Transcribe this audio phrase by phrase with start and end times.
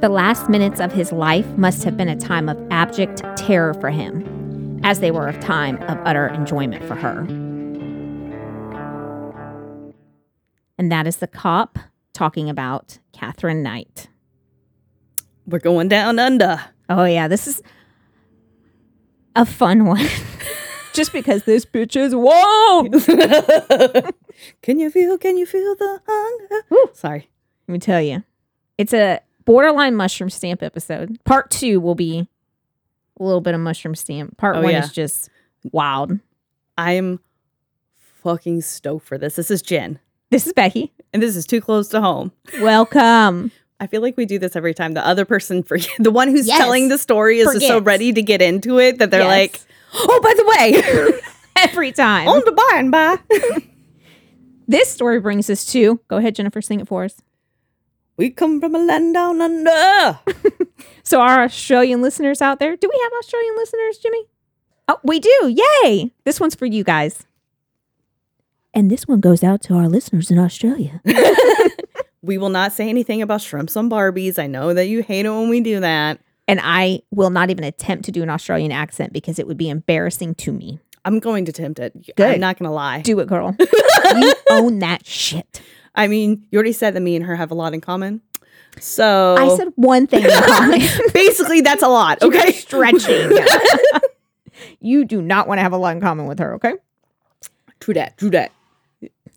[0.00, 3.90] The last minutes of his life must have been a time of abject terror for
[3.90, 7.20] him, as they were a time of utter enjoyment for her.
[10.78, 11.78] And that is the cop
[12.14, 14.08] talking about Katherine Knight.
[15.46, 16.64] We're going down under.
[16.88, 17.60] Oh, yeah, this is
[19.36, 20.06] a fun one.
[20.94, 22.88] Just because this bitch is whoa.
[24.62, 25.18] can you feel?
[25.18, 26.90] Can you feel the hunger?
[26.94, 27.28] Sorry.
[27.68, 28.24] Let me tell you,
[28.78, 31.18] it's a borderline mushroom stamp episode.
[31.24, 32.28] Part two will be
[33.18, 34.36] a little bit of mushroom stamp.
[34.36, 34.84] Part Oh, one yeah.
[34.84, 35.28] is just
[35.72, 36.20] wild.
[36.78, 37.18] I'm
[38.22, 39.34] fucking stoked for this.
[39.34, 39.98] This is Jen,
[40.30, 40.92] This is Becky.
[41.12, 42.30] and this is too close to home.
[42.60, 43.50] Welcome.
[43.80, 44.92] I feel like we do this every time.
[44.92, 46.56] The other person, forget the one who's Yes.
[46.58, 49.28] telling the story, is just so ready to get into it that they're Yes.
[49.28, 49.60] like,
[49.94, 51.20] "Oh, by the way,
[51.56, 52.28] Every time.
[52.28, 53.18] on the by and by,
[54.68, 57.16] This story brings us to go ahead, Jennifer, sing it for us.
[58.20, 60.20] We come from a land down under."
[61.10, 64.26] So, our Australian listeners out there, do we have Australian listeners, Jimmy?
[64.86, 65.54] Oh, we do.
[65.82, 66.12] Yay.
[66.24, 67.26] This one's for you guys.
[68.72, 71.00] And this one goes out to our listeners in Australia.
[72.22, 74.38] we will not say anything about shrimps on Barbies.
[74.38, 76.20] I know that you hate it when we do that.
[76.46, 79.68] And I will not even attempt to do an Australian accent because it would be
[79.68, 80.78] embarrassing to me.
[81.04, 82.14] I'm going to attempt it.
[82.14, 82.34] Good.
[82.34, 83.00] I'm not going to lie.
[83.02, 83.56] Do it, girl.
[83.58, 85.60] you own that shit.
[85.94, 88.20] I mean, you already said that me and her have a lot in common.
[88.78, 90.80] So I said one thing in common.
[91.12, 92.22] basically that's a lot.
[92.22, 92.52] Okay.
[92.52, 93.32] Stretching.
[94.80, 96.74] you do not want to have a lot in common with her, okay?
[97.80, 98.16] True that.
[98.18, 98.52] True that.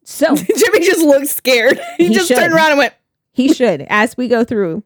[0.03, 1.79] So Jimmy just looked scared.
[1.97, 2.37] He, He just should.
[2.37, 2.93] turned around and went,
[3.31, 4.83] he should, as we go through.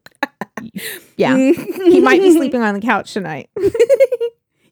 [1.16, 1.36] Yeah.
[1.36, 3.50] He might be sleeping on the couch tonight.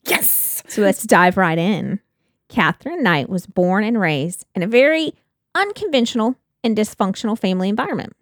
[0.05, 0.63] Yes.
[0.69, 2.01] So let's dive right in.
[2.49, 5.13] Katherine Knight was born and raised in a very
[5.55, 6.37] unconventional
[6.67, 8.15] and dysfunctional family environment.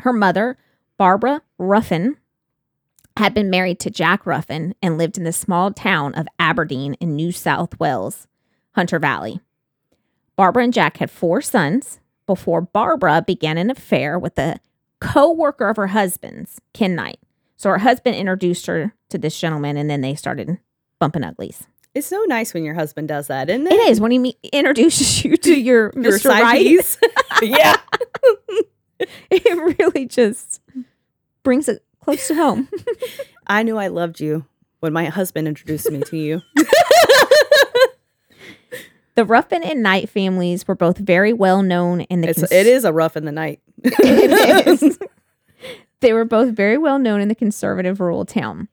[0.00, 0.58] Her mother,
[0.96, 2.16] Barbara Roughan,
[3.16, 7.14] had been married to Jack Roughan and lived in the small town of Aberdeen in
[7.14, 8.26] New South Wales,
[8.72, 9.40] Hunter Valley.
[10.36, 14.58] Barbara and Jack had four sons before Barbara began an affair with a
[15.00, 17.18] co worker of her husband's, Ken Knight.
[17.56, 20.58] So her husband introduced her to this gentleman and then they started
[20.98, 21.66] bumping uglies.
[21.96, 23.72] It's so nice when your husband does that, isn't it?
[23.72, 26.28] It is when he me- introduces you to your, Your Mr.
[26.28, 26.60] Right.
[27.42, 27.76] yeah.
[29.30, 30.60] It really just
[31.42, 32.68] brings it close to home.
[33.46, 34.44] I knew I loved you
[34.80, 36.42] when my husband introduced me to you.
[39.14, 42.66] The Roughan and Knight families were both very well known in the It's, cons- it
[42.66, 43.60] is a rough in the night.
[43.82, 44.98] It is.
[46.00, 48.68] They were both very well known in the conservative rural town.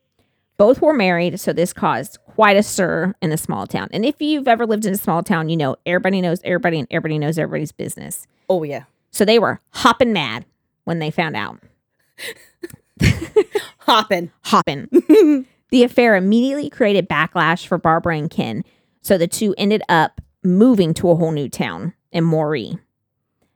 [0.63, 3.89] Both were married, so this caused quite a stir in the small town.
[3.91, 6.87] And if you've ever lived in a small town, you know everybody knows everybody and
[6.89, 8.27] everybody knows everybody's business.
[8.47, 8.83] Oh yeah.
[9.11, 10.45] So they were hopping mad
[10.85, 11.59] when they found out.
[13.79, 14.31] Hopping.
[14.43, 14.87] Hopping.
[15.69, 18.63] the affair immediately created backlash for Barbara and Ken,
[19.01, 22.79] so the two ended up moving to a whole new town in Moree.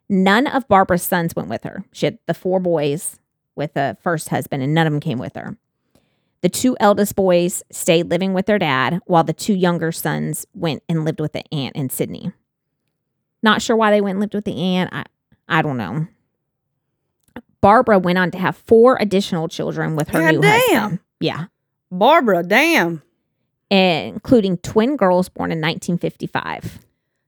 [0.10, 1.86] None of Barbara's sons went with her.
[1.94, 3.18] She had the four boys
[3.56, 5.56] with the first husband, and none of them came with her.
[6.42, 10.84] The two eldest boys stayed living with their dad, while the two younger sons went
[10.88, 12.32] and lived with the aunt in Sydney.
[13.42, 14.92] Not sure why they went and lived with the aunt.
[14.94, 15.06] I,
[15.48, 16.08] I don't know.
[17.62, 20.62] Barbara went on to have four additional children with her God new damn.
[20.80, 21.00] husband.
[21.20, 21.46] Yeah,
[21.92, 23.02] Barbara, damn.
[23.72, 26.80] including twin girls born in 1955.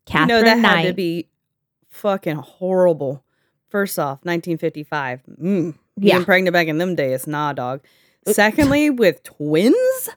[0.06, 0.78] Katherine you know that Knight.
[0.78, 1.28] had to be
[1.90, 3.24] fucking horrible.
[3.70, 5.22] First off, 1955.
[5.42, 5.76] Mm.
[5.98, 6.16] Yeah.
[6.16, 7.82] Being pregnant back in them days, nah, dog.
[8.36, 10.10] Secondly, with twins,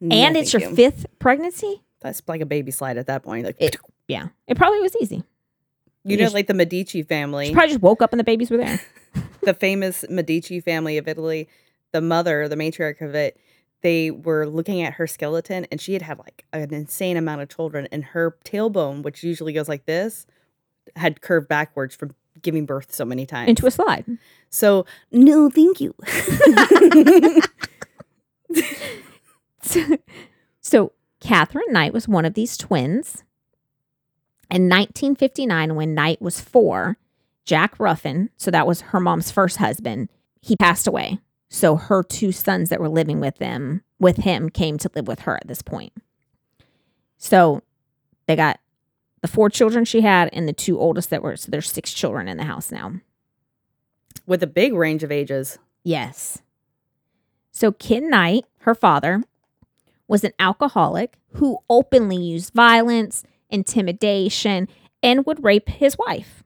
[0.00, 0.74] No, and it's your you.
[0.74, 1.82] fifth pregnancy.
[2.00, 3.46] That's like a baby slide at that point.
[3.46, 3.76] Like It-
[4.08, 5.16] Yeah, it probably was easy.
[5.16, 5.22] you
[6.04, 8.50] you know, just- like the Medici family, She probably just woke up and the babies
[8.50, 8.80] were there.
[9.42, 11.48] the famous Medici family of Italy.
[11.92, 13.38] The mother, the matriarch of it,
[13.82, 17.48] they were looking at her skeleton, and she had had like an insane amount of
[17.48, 20.26] children, and her tailbone, which usually goes like this,
[20.96, 23.48] had curved backwards from giving birth so many times.
[23.48, 24.04] into a slide.
[24.50, 25.94] So no, thank you.
[30.60, 33.24] so Katherine Knight was one of these twins.
[34.50, 36.98] In 1959, when Knight was four,
[37.44, 40.08] Jack Roughan, so that was her mom's first husband,
[40.40, 41.18] he passed away.
[41.48, 45.20] So her two sons that were living with them with him came to live with
[45.20, 45.92] her at this point.
[47.16, 47.62] So
[48.26, 48.60] they got
[49.24, 52.28] the four children she had and the two oldest that were so there's six children
[52.28, 52.92] in the house now.
[54.26, 55.58] With a big range of ages.
[55.82, 56.42] Yes.
[57.50, 59.22] So Ken Knight, her father,
[60.06, 64.68] was an alcoholic who openly used violence, intimidation,
[65.02, 66.44] and would rape his wife.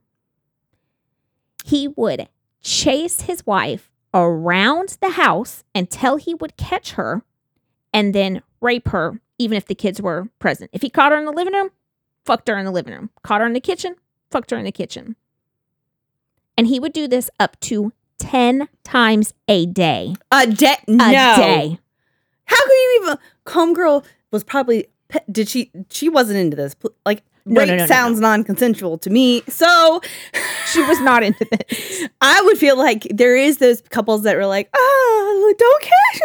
[1.65, 2.29] He would
[2.63, 7.25] chase his wife around the house until he would catch her
[7.93, 10.71] and then rape her, even if the kids were present.
[10.73, 11.71] If he caught her in the living room,
[12.29, 13.09] fucked her in the living room.
[13.23, 13.97] Caught her in the kitchen,
[14.31, 15.17] fucked her in the kitchen.
[16.59, 20.15] And he would do this up to 10 times a day.
[20.31, 20.77] A day?
[20.87, 21.35] A No.
[21.37, 21.79] day.
[22.45, 23.19] How could you even?
[23.47, 24.89] Homegirl was probably.
[25.33, 25.71] Did she?
[25.91, 26.77] She wasn't into this.
[27.07, 29.43] Like No, rape no, no, sounds non-consensual to me.
[29.49, 30.03] So
[30.71, 32.07] She was not into this.
[32.21, 36.21] I would feel like there is those couples that were like, "Oh, don't catch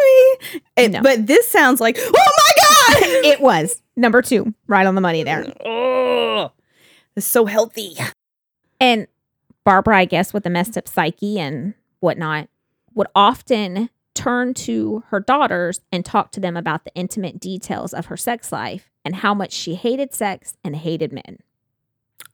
[0.90, 5.02] me," but this sounds like, "Oh my god!" it was number two, right on the
[5.02, 5.46] money there.
[5.66, 6.52] oh,
[7.16, 7.96] it's so healthy.
[8.80, 9.08] And
[9.64, 12.50] Barbara, I guess, with the messed up psyche and whatnot,
[12.94, 18.08] would often turn to her daughters and talk to them about the intimate details of
[18.08, 21.40] her sex life and how much she hated sex and hated men.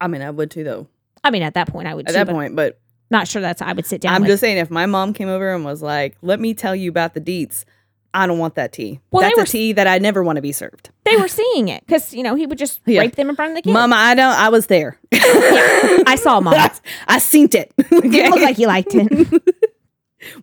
[0.02, 0.88] I mean, I would too, though.
[1.24, 2.80] I mean, at that point, I would At too, that but point, but
[3.12, 4.14] not sure that's I would sit down.
[4.16, 4.30] I'm with.
[4.32, 7.14] just saying, if my mom came over and was like, "Let me tell you about
[7.14, 7.66] the deets,"
[8.14, 9.00] I don't want that tea.
[9.12, 10.90] Well, That's were a tea that I never want to be served.
[11.06, 13.02] they were seeing it because you know he would just Yeah.
[13.02, 13.74] rape them in front of the kids.
[13.74, 14.34] Mama, I don't.
[14.34, 14.98] I was there.
[15.14, 16.56] I saw mom.
[16.56, 16.72] I,
[17.08, 17.72] I seen it.
[17.78, 19.44] Didn't look like he liked it.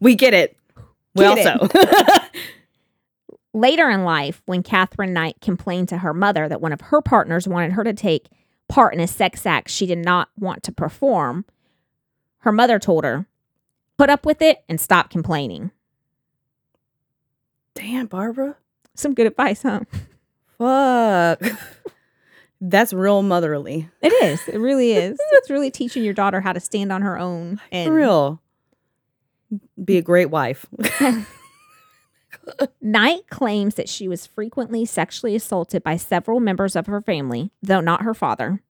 [0.00, 0.56] we get it.
[1.14, 1.46] We Get it.
[1.46, 2.28] also.
[3.54, 7.48] Later in life, when Katherine Knight complained to her mother that one of her partners
[7.48, 8.28] wanted her to take
[8.68, 11.46] part in a sex act she did not want to perform,
[12.40, 13.26] her mother told her,
[13.96, 15.70] put up with it and stop complaining.
[17.76, 18.56] Damn, Barbara.
[18.94, 19.80] Some good advice, huh?
[20.58, 21.42] Fuck.
[22.60, 23.88] That's real motherly.
[24.00, 24.40] It is.
[24.48, 25.18] It really is.
[25.32, 27.60] It's really teaching your daughter how to stand on her own.
[27.70, 28.42] And For real.
[29.84, 30.66] Be a great wife.
[32.80, 37.80] Knight claims that she was frequently sexually assaulted by several members of her family, though
[37.80, 38.62] not her father.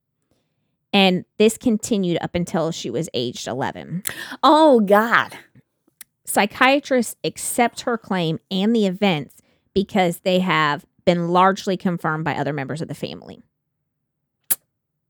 [0.93, 4.03] And this continued up until she was aged 11.
[4.43, 5.37] oh God.
[6.27, 9.37] Psychiatrists accept her claim and the events
[9.75, 13.41] because they have been largely confirmed by other members of the family.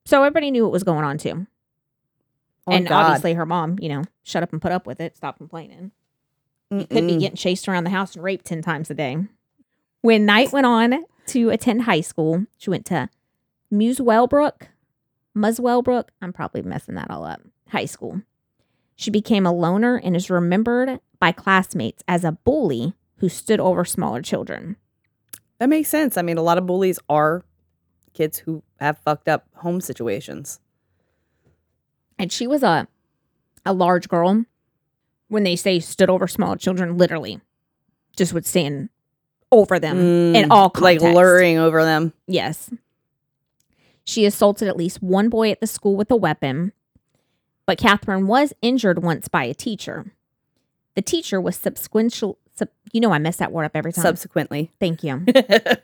[0.05, 1.47] So everybody knew what was going on too.
[2.67, 3.07] Oh, and God.
[3.07, 5.93] obviously her mom, you know, shut up and put up with it, stop complaining.
[6.71, 9.17] could be getting chased around the house and raped 10 times a day.
[10.03, 13.09] When Knight went on to attend high school, she went to
[13.73, 14.69] Muswellbrook,
[15.37, 18.23] Muswellbrook, I'm probably messing that all up, high school.
[18.97, 23.85] She became a loner and is remembered by classmates as a bully who stood over
[23.85, 24.77] smaller children.
[25.59, 26.17] That makes sense.
[26.17, 27.45] I mean, a lot of bullies are
[28.15, 30.61] kids who have fucked up home situations.
[32.19, 32.89] And she was a
[33.65, 34.45] a large girl.
[35.29, 37.41] When they say stood over smaller children, literally
[38.17, 38.89] just would stand
[39.51, 42.13] over them in Mm, all like luring over them.
[42.27, 42.71] Yes.
[44.05, 46.73] She assaulted at least one boy at the school with a weapon,
[47.67, 50.13] but Katherine was injured once by a teacher.
[50.95, 54.03] The teacher was subsequential, sub, you know, I mess that word up every time.
[54.03, 54.71] Subsequently.
[54.81, 55.25] Thank you.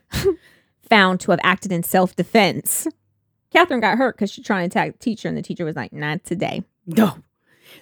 [0.88, 2.86] Found to have acted in self defense.
[3.52, 5.92] Katherine got hurt because she tried to attack the teacher, and the teacher was like,
[5.92, 6.64] not today.
[6.86, 7.16] No.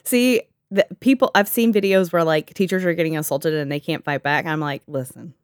[0.04, 4.04] See, the people I've seen videos where like teachers are getting assaulted and they can't
[4.04, 4.46] fight back.
[4.46, 5.34] I'm like, listen,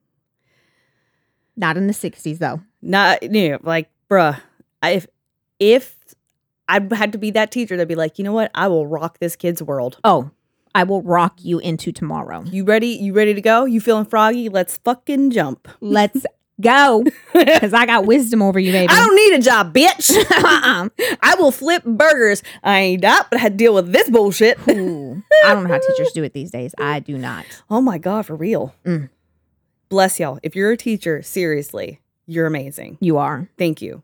[1.56, 2.60] Not in the 60s, though.
[2.82, 4.40] not you know, like, bruh,
[4.82, 5.06] I- if
[5.58, 5.95] if
[6.68, 8.50] I had to be that teacher, that'd be like, you know what?
[8.54, 9.99] I will rock this kid's world.
[10.04, 10.30] Oh,
[10.75, 12.44] I will rock you into tomorrow.
[12.44, 12.88] You ready?
[12.88, 13.64] You ready to go?
[13.64, 14.49] You feeling froggy?
[14.49, 15.68] Let's fucking jump.
[15.80, 16.26] Let's
[16.61, 18.92] go because I got wisdom over you, baby.
[18.92, 20.14] I don't need a job, bitch.
[20.30, 20.88] uh-uh.
[21.23, 22.42] I will flip burgers.
[22.62, 24.58] I ain't up, but I had to deal with this bullshit.
[24.68, 26.75] Ooh, I don't know how teachers do it these days.
[26.78, 27.46] I do not.
[27.70, 28.75] Oh my God, for real.
[28.85, 29.08] Mm.
[29.88, 30.38] Bless y'all.
[30.42, 32.99] If you're a teacher, seriously, you're amazing.
[33.00, 33.49] You are.
[33.56, 34.02] Thank you.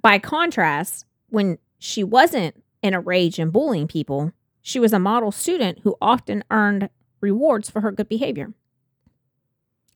[0.00, 5.30] By contrast, when she wasn't in a rage and bullying people, she was a model
[5.30, 6.88] student who often earned
[7.20, 8.54] rewards for her good behavior.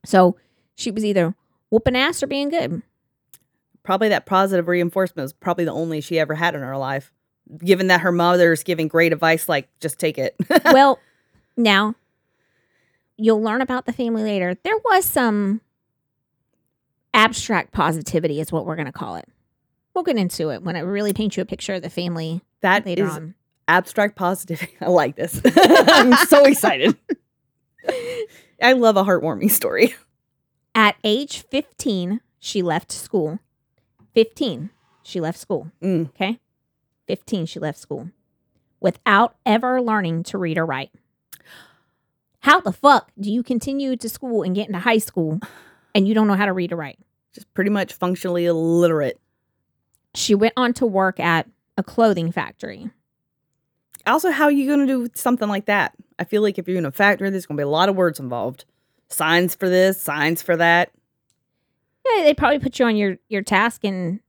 [0.05, 0.37] So
[0.75, 1.35] she was either
[1.71, 2.83] whooping ass or being good.
[3.83, 7.11] Probably that positive reinforcement was probably the only she ever had in her life.
[7.57, 10.37] Given that her mother's giving great advice, like just take it.
[10.67, 10.99] well,
[11.57, 11.95] now
[13.17, 14.55] you'll learn about the family later.
[14.63, 15.63] There was some
[17.15, 19.27] abstract positivity, is what we're going to call it.
[19.99, 22.87] We'll get into it when I really paint you a picture of the family that
[22.87, 23.35] later is on.
[23.67, 24.77] abstract positivity.
[24.81, 25.41] I like this.
[25.57, 26.97] I'm so excited.
[28.63, 29.97] I love a heartwarming story.
[30.73, 33.41] At age 15, she left school.
[34.15, 34.71] 15,
[35.03, 35.73] she left school.
[35.83, 36.11] Mm.
[36.11, 36.39] Okay.
[37.09, 38.09] 15, she left school
[38.79, 40.93] without ever learning to read or write.
[42.39, 45.41] How the fuck do you continue to school and get into high school
[45.93, 47.01] and you don't know how to read or write?
[47.33, 49.21] Just pretty much functionally illiterate.
[50.15, 51.47] She went on to work at
[51.77, 52.91] a clothing factory.
[54.07, 55.95] Also, how are you going to do something like that?
[56.19, 57.97] I feel like if you're in a factory, there's going to be a lot of
[57.97, 58.65] words involved.
[59.09, 60.91] Signs for this, signs for that.
[62.07, 64.21] Yeah, they probably put you on your your task, and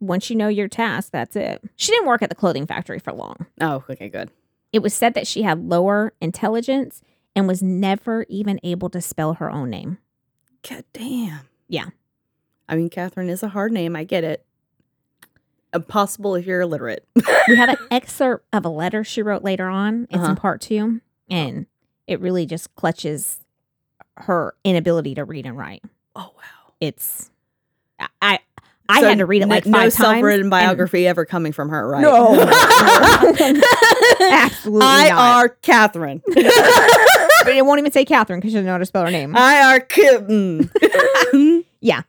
[0.00, 1.62] once you know your task, that's it.
[1.76, 3.46] She didn't work at the clothing factory for long.
[3.60, 4.30] Oh, okay, good.
[4.72, 7.02] It was said that she had lower intelligence
[7.34, 9.98] and was never even able to spell her own name.
[10.68, 11.48] God damn.
[11.68, 11.88] Yeah.
[12.68, 13.96] I mean, Katherine is a hard name.
[13.96, 14.44] I get it.
[15.74, 17.06] Impossible if you're illiterate.
[17.48, 20.04] we have an excerpt of a letter she wrote later on.
[20.10, 20.30] It's Uh-huh.
[20.30, 21.00] in part two,
[21.30, 21.66] and
[22.06, 23.38] it really just clutches
[24.18, 25.82] her inability to read and write.
[26.16, 26.72] oh, wow.
[26.80, 27.30] It's
[28.20, 28.38] I
[28.88, 29.94] I, So had to read it n- like no five times.
[29.94, 32.02] self-written and- biography ever coming from her, right?
[32.02, 32.34] No.
[34.20, 35.18] Absolutely I not.
[35.18, 36.22] are Katherine.
[36.26, 36.36] but
[37.56, 39.34] it won't even say Katherine because she doesn't know how to spell her name.
[39.36, 40.70] I are kitten.
[41.80, 42.02] Yeah.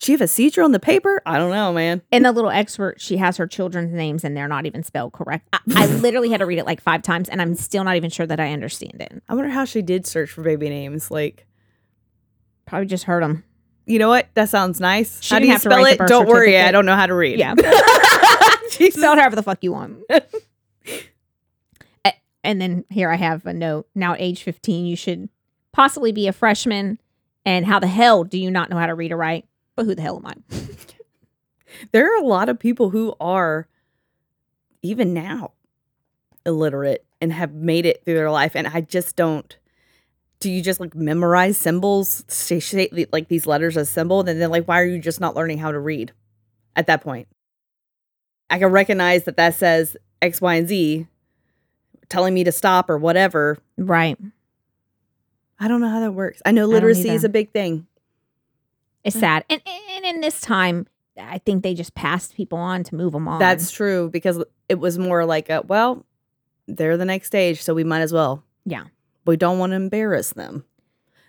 [0.00, 1.20] She have a seizure on the paper?
[1.26, 2.02] I don't know, man.
[2.12, 5.48] in the little expert, she has her children's names and they're not even spelled correct.
[5.52, 8.10] I, I literally had to read it like five times, and I'm still not even
[8.10, 9.22] sure that I understand it.
[9.28, 11.10] I wonder how she did search for baby names.
[11.10, 11.46] Like,
[12.66, 13.44] Probably just heard them.
[13.86, 14.28] you know what?
[14.34, 15.22] That sounds nice.
[15.22, 15.98] She how do you have to spell it?
[16.06, 17.38] Don't worry, I don't know how to read.
[17.38, 17.54] Yeah.
[18.90, 19.98] Spell however the fuck you want.
[22.44, 23.88] And then here I have a note.
[23.94, 25.28] Now at age 15, you should
[25.72, 26.98] possibly be a freshman.
[27.44, 29.44] And how the hell do you not know how to read or write?
[29.78, 30.34] But who the hell am I?
[31.92, 33.68] There are a lot of people who are,
[34.82, 35.52] even now,
[36.44, 38.56] illiterate and have made it through their life.
[38.56, 39.56] And I just don't.
[40.40, 42.24] Do you just like memorize symbols,
[43.12, 45.70] like these letters as symbol, and then like why are you just not learning how
[45.70, 46.10] to read
[46.74, 47.28] at that point?
[48.50, 51.06] I can recognize that that says X, Y, and Z,
[52.08, 53.58] telling me to stop or whatever.
[53.76, 54.18] Right.
[55.60, 56.40] I don't know how that works.
[56.46, 57.86] I know literacy is a big thing.
[59.08, 59.24] It's mm-hmm.
[59.24, 59.44] sad.
[59.48, 59.62] And,
[59.94, 60.86] and in this time,
[61.18, 63.38] I think they just passed people on to move them on.
[63.38, 66.04] That's true because it was more like, a, well,
[66.66, 68.44] they're the next stage, so we might as well.
[68.66, 68.84] Yeah.
[69.24, 70.64] We don't want to embarrass them.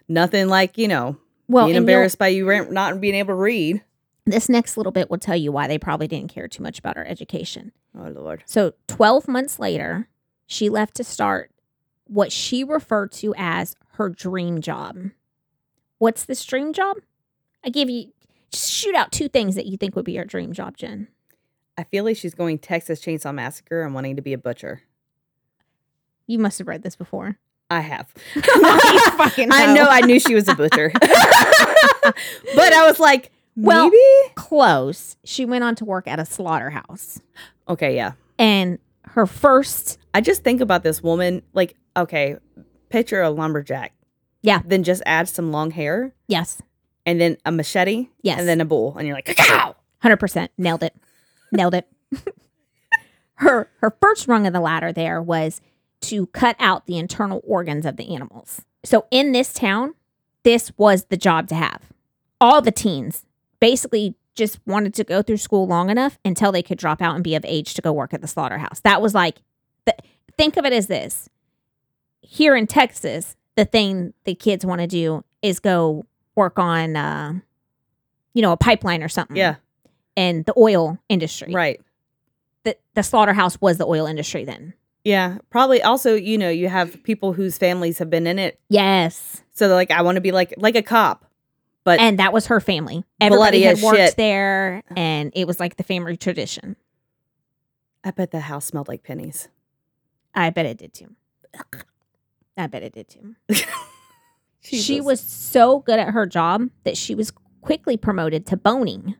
[0.09, 1.17] Nothing like, you know,
[1.47, 3.81] well, being embarrassed by you not being able to read.
[4.25, 6.97] this next little bit will tell you why they probably didn't care too much about
[6.97, 7.71] her education.
[7.97, 8.43] Oh, Lord.
[8.45, 10.09] So, 12 months later,
[10.45, 11.51] she left to start
[12.05, 14.97] what she referred to as her dream job.
[15.97, 16.97] What's this dream job?
[17.63, 18.11] I give you
[18.51, 21.07] just shoot out two things that you think would be your dream job, Jen.
[21.77, 24.81] I feel like she's going Texas Chainsaw Massacre and wanting to be a butcher.
[26.27, 27.37] You must have read this before.
[27.69, 28.11] I have.
[28.35, 29.83] I know.
[29.83, 30.91] know I knew she was a butcher.
[31.01, 34.33] but I was like, Well- maybe?
[34.35, 35.15] Close.
[35.23, 37.19] She went on to work at a slaughterhouse.
[37.67, 38.13] Okay, yeah.
[38.37, 42.37] And her first, I just think about this woman, like, okay,
[42.89, 43.93] picture a lumberjack.
[44.41, 44.61] Yeah.
[44.65, 46.61] Then just add some long hair yes,
[47.09, 48.09] and then a machete.
[48.21, 48.39] Yes.
[48.39, 48.95] And then a bull.
[48.97, 49.75] And you're like, cow.
[50.03, 50.95] 100% nailed it.
[51.51, 51.87] Nailed it.
[53.35, 55.59] her her first rung of the ladder there was
[56.01, 58.61] to cut out the internal organs of the animals.
[58.85, 59.95] So in this town,
[60.43, 61.81] this was the job to have.
[62.39, 63.25] All the teens
[63.59, 67.23] basically just wanted to go through school long enough until they could drop out and
[67.23, 68.79] be of age to go work at the slaughterhouse.
[68.81, 69.41] That was like
[69.85, 69.95] the,
[70.37, 71.27] think of it as this.
[72.21, 76.05] Here in Texas, the thing the kids want to do is go
[76.39, 77.33] work on uh
[78.33, 79.55] you know, a pipeline or something Yeah.
[80.15, 81.51] and the oil industry.
[81.53, 81.81] Right.
[82.63, 84.73] The, the slaughterhouse was the oil industry then.
[85.03, 85.39] Yeah.
[85.49, 88.59] Probably also, you know, you have people whose families have been in it.
[88.69, 89.41] Yes.
[89.53, 91.25] So they're like, I want to be like like a cop.
[91.83, 93.03] But And that was her family.
[93.19, 94.15] Everybody had worked shit.
[94.17, 96.75] there and it was like the family tradition.
[98.03, 99.49] I bet the house smelled like pennies.
[100.35, 101.15] I bet it did too.
[102.57, 103.35] I bet it did too.
[104.77, 109.15] She was so good at her job that she was quickly promoted to boning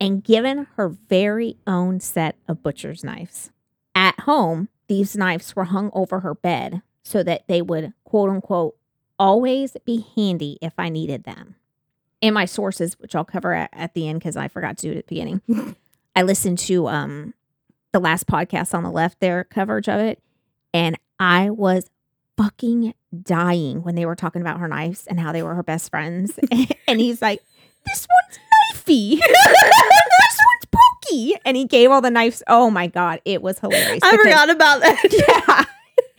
[0.00, 3.50] and given her very own set of butcher's knives.
[3.94, 8.76] At home, these knives were hung over her bed so that they would, quote unquote,
[9.18, 11.56] always be handy if I needed them.
[12.20, 14.92] In my sources, which I'll cover at, at the end because I forgot to do
[14.92, 15.76] it at the beginning,
[16.16, 17.34] I listened to um,
[17.92, 20.22] the last podcast on the left, their coverage of it,
[20.74, 21.90] and I was
[22.36, 25.90] fucking dying when they were talking about her knives and how they were her best
[25.90, 26.38] friends.
[26.88, 27.42] and he's like,
[27.86, 28.38] This one's
[28.84, 29.18] knifey.
[29.20, 31.34] this one's pokey.
[31.44, 32.42] And he gave all the knives.
[32.46, 33.20] Oh my God.
[33.24, 34.00] It was hilarious.
[34.02, 35.66] I forgot about that.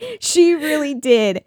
[0.00, 0.16] Yeah.
[0.20, 1.44] she really did.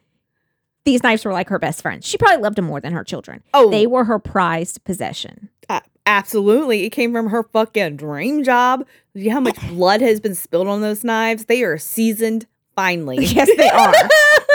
[0.85, 2.07] These knives were like her best friends.
[2.07, 3.43] She probably loved them more than her children.
[3.53, 5.49] Oh, They were her prized possession.
[5.69, 6.85] a- absolutely.
[6.85, 8.85] It came from her fucking dream job.
[9.13, 11.45] You know how much blood has been spilled on those knives?
[11.45, 13.17] They are seasoned finely.
[13.25, 13.93] Yes, they are.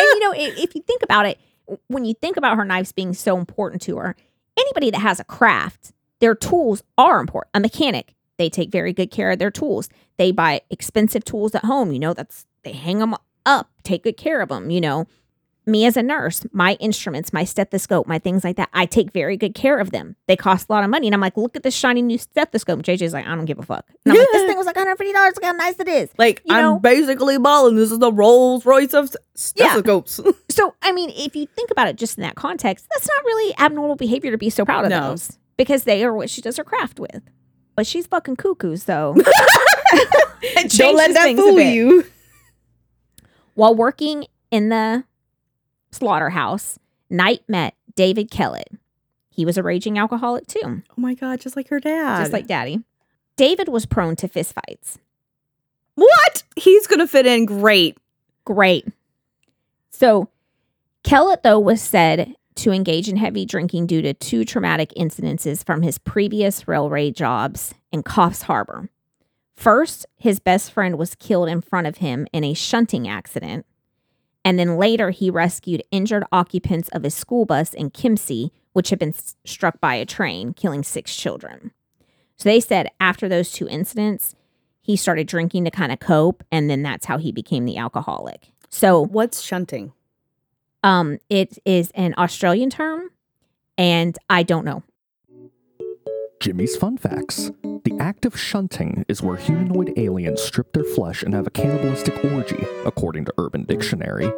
[0.02, 1.38] You know, if you think about it,
[1.88, 4.16] when you think about her knives being so important to her,
[4.58, 7.50] anybody that has a craft, their tools are important.
[7.54, 9.88] A mechanic, they take very good care of their tools.
[10.18, 11.92] They buy expensive tools at home.
[11.92, 13.14] You know, that's they hang them
[13.46, 15.06] up, take good care of them, you know.
[15.64, 19.36] Me as a nurse, my instruments, my stethoscope, my things like that, I take very
[19.36, 20.16] good care of them.
[20.26, 21.06] They cost a lot of money.
[21.06, 22.78] And I'm like, look at this shiny new stethoscope.
[22.78, 23.86] And JJ's like, I don't give a fuck.
[24.04, 24.98] And I'm like, this thing was like $150.
[24.98, 26.10] Look how nice it is.
[26.18, 26.78] Like You I'm know?
[26.80, 27.76] basically balling.
[27.76, 29.16] This is the Rolls Royce of Yeah.
[29.34, 30.20] stethoscopes.
[30.50, 33.54] So, I mean, if you think about it just in that context, that's not really
[33.58, 35.10] abnormal behavior to be so proud of No.
[35.10, 37.22] those because they are what she does her craft with.
[37.76, 39.14] But she's fucking cuckoo, so.
[40.42, 42.04] It Don't let that fool you.
[43.54, 45.04] While working in the
[45.92, 46.78] slaughterhouse,
[47.10, 48.68] Knight met David Kellett.
[49.30, 52.20] He was a raging alcoholic too, Oh my god, just like her dad.
[52.20, 52.80] just like daddy.
[53.36, 54.98] David was prone to fistfights.
[55.94, 56.42] what?
[56.56, 57.96] He's gonna fit in great.
[58.44, 58.86] Great.
[59.90, 60.28] So,
[61.04, 65.82] Kellett, though, was said to engage in heavy drinking due to two traumatic incidences from
[65.82, 68.90] his previous railway jobs in Coffs Harbour.
[69.54, 73.64] First, his best friend was killed in front of him in a shunting accident.
[74.44, 78.98] And then later, he rescued injured occupants of his school bus in Kempsey, which had
[78.98, 81.70] been s- struck by a train, killing six children.
[82.36, 84.34] So they said after those two incidents,
[84.80, 88.48] he started drinking to kind of cope, and then that's how he became the alcoholic.
[88.68, 89.92] So What's shunting?
[90.82, 93.10] um, it is an Australian term,
[93.78, 94.82] and I don't know.
[96.42, 97.52] Jimmy's Fun Facts.
[97.62, 102.16] The act of shunting is where humanoid aliens strip their flesh and have a cannibalistic
[102.24, 104.28] orgy, according to Urban Dictionary.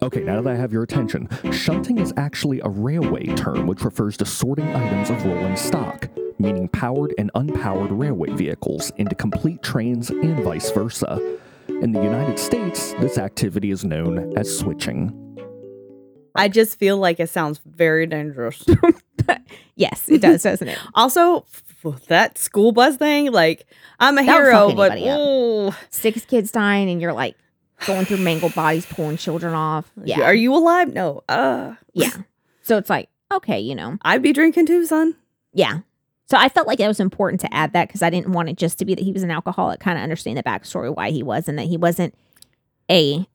[0.00, 4.16] Okay, now that I have your attention, shunting is actually a railway term which refers
[4.18, 10.10] to sorting items of rolling stock, meaning powered and unpowered railway vehicles into complete trains
[10.10, 11.20] and vice versa.
[11.66, 15.12] In the United States, this activity is known as switching.
[16.36, 18.64] I just feel like it sounds very dangerous.
[19.78, 20.78] Yes, it does, doesn't it?
[20.94, 21.46] also,
[22.08, 23.64] that school bus thing, like
[24.00, 24.98] I'm a That hero, but
[25.90, 27.36] Six kids dying, and you're like
[27.86, 29.90] going through mangled bodies, pulling children off.
[30.02, 30.92] Yeah, are you alive?
[30.92, 31.22] No.
[31.28, 32.10] Uh, yeah.
[32.62, 35.14] So it's like okay, you know, I'd be drinking too, son.
[35.52, 35.80] yeah.
[36.30, 38.58] So I felt like it was important to add that because I didn't want it
[38.58, 39.80] just to be that he was an alcoholic.
[39.80, 42.14] Kind of understand the backstory why he was, and that he wasn't
[42.90, 43.26] a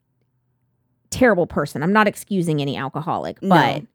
[1.09, 1.81] terrible person.
[1.81, 3.87] I'm not excusing any alcoholic, No.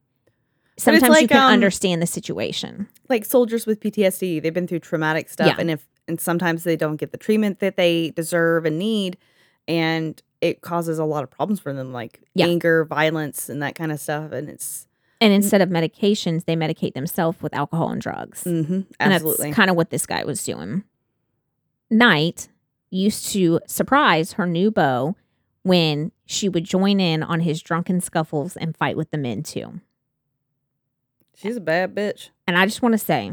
[0.79, 2.89] Sometimes you can um, understand the situation.
[3.09, 5.57] Like soldiers with PTSD, they've been through traumatic stuff, Yeah.
[5.59, 9.19] and if and sometimes they don't get the treatment that they deserve and need,
[9.67, 12.47] and it causes a lot of problems for them, like Yeah.
[12.47, 14.33] anger, violence, and that kind of stuff.
[14.33, 14.87] And it's
[15.21, 18.45] And instead of medications, they medicate themselves with alcohol and drugs.
[18.45, 20.85] mhm, And absolutely that's kind of what this guy was doing.
[21.91, 22.49] Knight
[22.91, 25.17] used to surprise her new beau
[25.63, 29.81] when she would join in on his drunken scuffles and fight with the men too.
[31.41, 32.31] She's a bad bitch.
[32.47, 33.33] And I just want to say,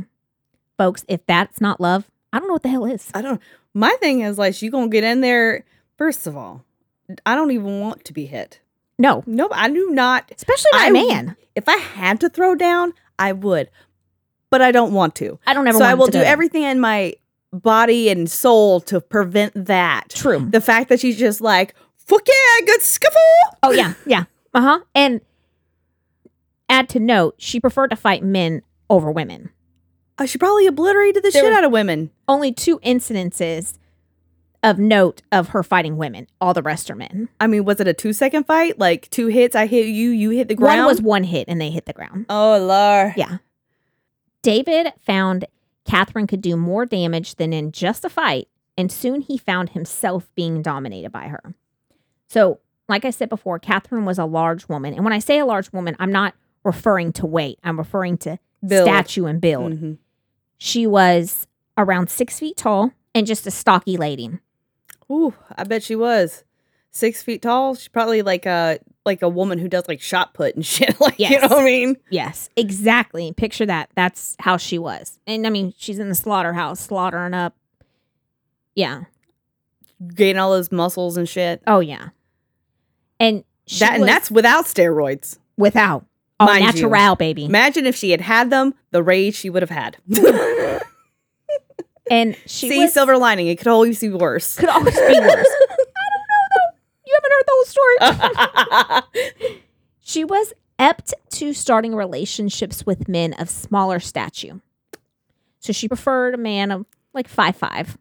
[0.77, 3.09] folks, if that's not love, I don't know what the hell is.
[3.13, 3.41] I don't.
[3.73, 5.65] My thing is like she gonna get in there.
[5.97, 6.63] First of all,
[7.25, 8.59] I don't even want to be hit.
[8.97, 10.31] No, No, I do not.
[10.35, 11.35] especially I a man.
[11.55, 13.69] If I had to throw down, I would,
[14.49, 15.37] but I don't want to.
[15.45, 17.15] I don't ever so I will do everything in my
[17.51, 20.09] body and soul to prevent that.
[20.09, 20.47] True.
[20.49, 23.21] The fact that she's just like, fuck yeah, good scuffle.
[23.63, 23.93] Oh, yeah.
[24.05, 24.25] Yeah.
[24.53, 24.79] Uh huh.
[24.93, 25.19] And
[26.69, 29.49] add to note, she preferred to fight men over women.
[30.17, 32.11] Uh, I should probably obliterated the There shit out of women.
[32.27, 33.77] Only two incidences
[34.63, 36.27] of note of her fighting women.
[36.41, 37.29] All the rest are men.
[37.39, 38.79] I mean, was it a two second fight?
[38.79, 40.79] Like two hits, I hit you, you hit the ground.
[40.79, 42.25] One was one hit and they hit the ground.
[42.29, 43.13] oh lord.
[43.15, 43.37] Yeah.
[44.41, 45.45] David found
[45.85, 48.47] Katherine could do more damage than in just a fight,
[48.77, 51.55] and soon he found himself being dominated by her.
[52.27, 54.93] So, like I said before, Katherine was a large woman.
[54.93, 56.33] And when I say a large woman, I'm not
[56.65, 58.87] referring to weight, I'm referring to Build.
[58.87, 59.73] statue and build.
[59.73, 59.97] Mhm.
[60.57, 61.47] She was
[61.77, 64.31] around six feet tall and just a stocky lady.
[65.11, 66.43] Ooh, I bet she was
[66.91, 67.75] six feet tall.
[67.75, 70.99] She's probably like a like a woman who does like shot put and shit.
[70.99, 71.95] Like you know what I mean?
[72.09, 73.31] Yes, exactly.
[73.33, 73.89] Picture that.
[73.95, 75.19] That's how she was.
[75.27, 77.55] And I mean, she's in the slaughterhouse, slaughtering up.
[78.73, 79.03] Yeah.
[80.15, 81.61] Gain all those muscles and shit.
[81.67, 82.09] Oh, yeah.
[83.19, 85.37] And she that and that's without steroids.
[85.57, 86.05] without.
[86.39, 86.89] Oh, Mind you.
[86.89, 87.45] natural, baby.
[87.45, 89.97] Imagine if she had had them, the rage she would have had.
[92.11, 93.47] and she See, was, silver lining.
[93.47, 94.55] It could always be worse.
[94.57, 95.07] could always be worse.
[95.17, 96.71] I don't know, though.
[97.05, 99.61] You haven't heard the whole story.
[100.07, 104.61] She was apt to starting relationships with men of smaller stature.
[105.59, 107.97] So she preferred a man of like five five.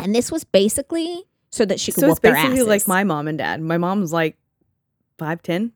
[0.00, 3.38] And this was basically so that she could so it's basically like my mom and
[3.38, 3.62] dad.
[3.62, 4.36] My mom's like
[5.16, 5.72] five ten,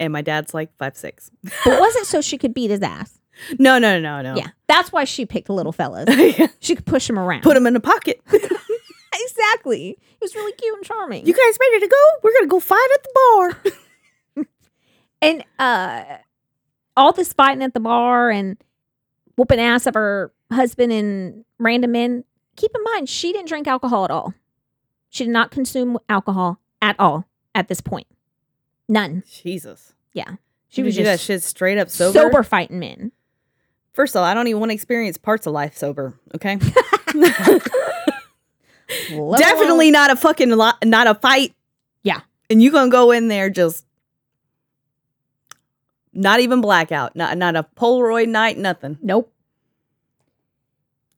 [0.00, 1.30] and my dad's like five six.
[1.42, 3.18] but was it so she could beat his ass?
[3.58, 4.36] No, no, no, no.
[4.36, 4.48] Yeah.
[4.68, 6.08] That's why she picked the little fellas.
[6.60, 7.42] She could push him around.
[7.42, 8.20] Put him in a pocket.
[9.12, 9.98] exactly.
[9.98, 11.26] He was really cute and charming.
[11.26, 11.96] You guys ready to go?
[12.22, 13.10] We're gonna go fight at the
[14.34, 14.46] bar.
[15.22, 16.04] and uh
[16.96, 18.56] all this fighting at the bar and
[19.36, 22.24] whooping ass of her husband and random men.
[22.56, 24.32] Keep in mind, she didn't drink alcohol at all.
[25.10, 28.06] She did not consume alcohol at all at this point.
[28.88, 29.22] None.
[29.30, 29.92] Jesus.
[30.12, 30.36] Yeah.
[30.68, 32.42] She You was could do that just shit straight up sober, sober.
[32.42, 33.12] fighting men.
[33.92, 36.18] First of all, I don't even want to experience parts of life sober.
[36.34, 36.56] Okay.
[39.08, 41.54] Definitely not a fucking lot, not a fight.
[42.02, 42.20] Yeah.
[42.50, 43.84] And you gonna go in there just
[46.12, 48.98] not even blackout, not not a Polaroid night, nothing.
[49.02, 49.32] Nope.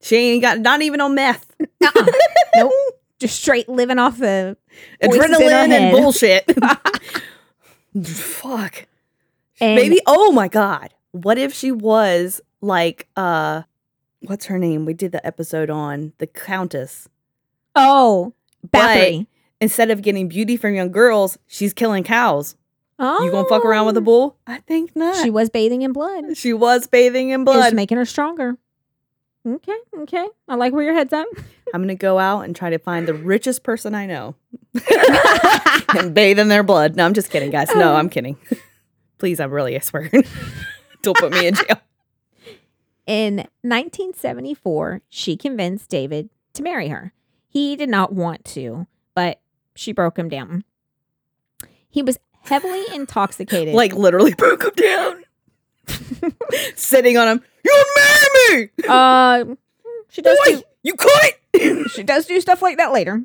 [0.01, 1.47] She ain't got not even on meth,
[1.83, 2.07] Uh-uh.
[2.57, 2.73] nope.
[3.19, 4.57] Just straight living off the
[5.03, 6.45] Voices in her adrenaline and bullshit.
[8.05, 8.87] Fuck.
[9.61, 10.01] and Maybe.
[10.07, 10.93] Oh my god.
[11.13, 13.63] What if she was like uh,
[14.23, 14.85] what's her name?
[14.85, 17.09] We did the episode on the Countess.
[17.75, 18.33] Oh,
[18.69, 19.27] Bathory.
[19.61, 22.57] Instead of getting beauty from young girls, she's killing cows.
[22.99, 24.37] Oh, You gonna fuck around with a bull?
[24.47, 25.17] I think not.
[25.23, 26.37] She was bathing in blood.
[26.37, 27.55] She was bathing in Blood.
[27.57, 27.67] blood.
[27.69, 28.57] It's making her stronger.
[29.47, 30.27] Okay, okay.
[30.49, 31.27] I like where your head's at.
[31.75, 34.35] I'm gonna go out and try to find the richest person I know
[35.97, 36.97] and bathe in their blood.
[36.97, 37.69] No, I'm just kidding, guys.
[37.75, 38.37] No, um, I'm kidding.
[39.19, 40.11] Please, I'm really I swear.
[41.03, 41.81] Don't put me in jail.
[43.07, 47.13] In 1974, she convinced David to marry her.
[47.49, 49.41] He did not want to, but
[49.77, 50.65] she broke him down.
[51.89, 53.75] He was heavily intoxicated.
[53.75, 55.25] Like literally broke him down.
[56.75, 57.43] Sitting on him.
[57.65, 58.26] You marry
[58.89, 59.45] uh,
[60.09, 60.63] she does boy.
[60.83, 60.95] You
[61.53, 63.23] do, she does do stuff like that later.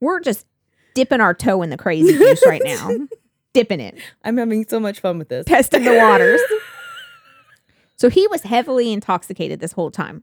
[0.00, 0.46] We're just
[0.94, 2.90] dipping our toe in the crazy juice right now,
[3.52, 5.46] dipping it, I'm having so much fun with this.
[5.46, 6.40] testing the waters.
[7.96, 10.22] So he was heavily intoxicated this whole time,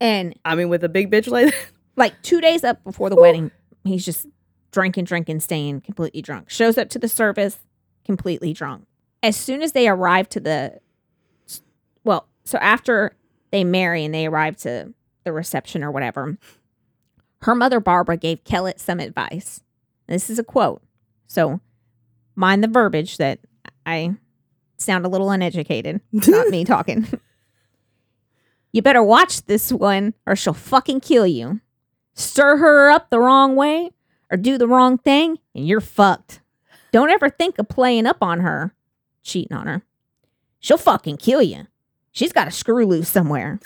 [0.00, 1.54] and I mean, with a big bitch like
[1.96, 3.50] like two days up before the wedding,
[3.84, 4.26] he's just
[4.72, 6.50] drinking, drinking, staying completely drunk.
[6.50, 7.58] Shows up to the service
[8.04, 8.86] completely drunk.
[9.22, 10.80] As soon as they arrive to the,
[12.04, 13.16] well, so after
[13.50, 14.92] they marry and they arrive to
[15.24, 16.38] the reception or whatever,
[17.42, 19.62] her mother Barbara gave Kellett some advice.
[20.06, 20.82] This is a quote.
[21.26, 21.60] So
[22.34, 23.40] mind the verbiage that
[23.84, 24.16] I
[24.76, 26.00] sound a little uneducated.
[26.12, 27.06] Not me talking.
[28.72, 31.60] You better watch this one or she'll fucking kill you
[32.16, 33.90] stir her up the wrong way
[34.30, 36.40] or do the wrong thing and you're fucked.
[36.90, 38.74] Don't ever think of playing up on her,
[39.22, 39.82] cheating on her.
[40.58, 41.66] She'll fucking kill you.
[42.16, 43.60] She's got a screw loose somewhere.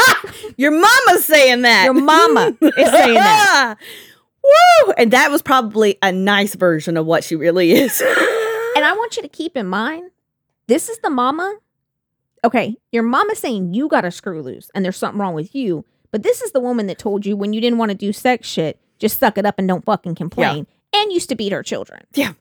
[0.56, 1.86] Your mama's saying that.
[1.86, 3.74] Your mama is saying that.
[4.44, 4.92] Woo!
[4.96, 8.00] And that was probably a nice version of what she really is.
[8.76, 10.10] And I want you to keep in mind,
[10.66, 11.56] this is the mama.
[12.44, 15.86] Okay, your mama's saying you got a screw loose and there's something wrong with you.
[16.10, 18.46] But this is the woman that told you when you didn't want to do sex
[18.46, 20.66] shit, just suck it up and don't fucking complain.
[20.92, 22.02] And used to beat her children.
[22.12, 22.34] Yeah.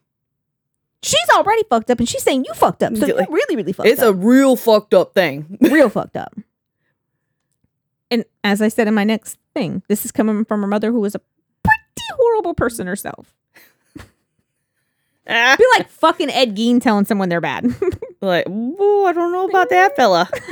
[1.01, 2.95] She's already fucked up and she's saying you fucked up.
[2.95, 4.15] So you're really, really fucked it's up.
[4.15, 5.57] It's a real fucked up thing.
[5.61, 6.33] real fucked up.
[8.09, 10.99] And as I said in my next thing, this is coming from her mother who
[10.99, 11.21] was a
[11.63, 13.33] pretty horrible person herself.
[15.27, 17.65] Ah, Be like fucking Ed Gein telling someone they're bad.
[18.21, 20.29] like, ooh, I don't know about that fella.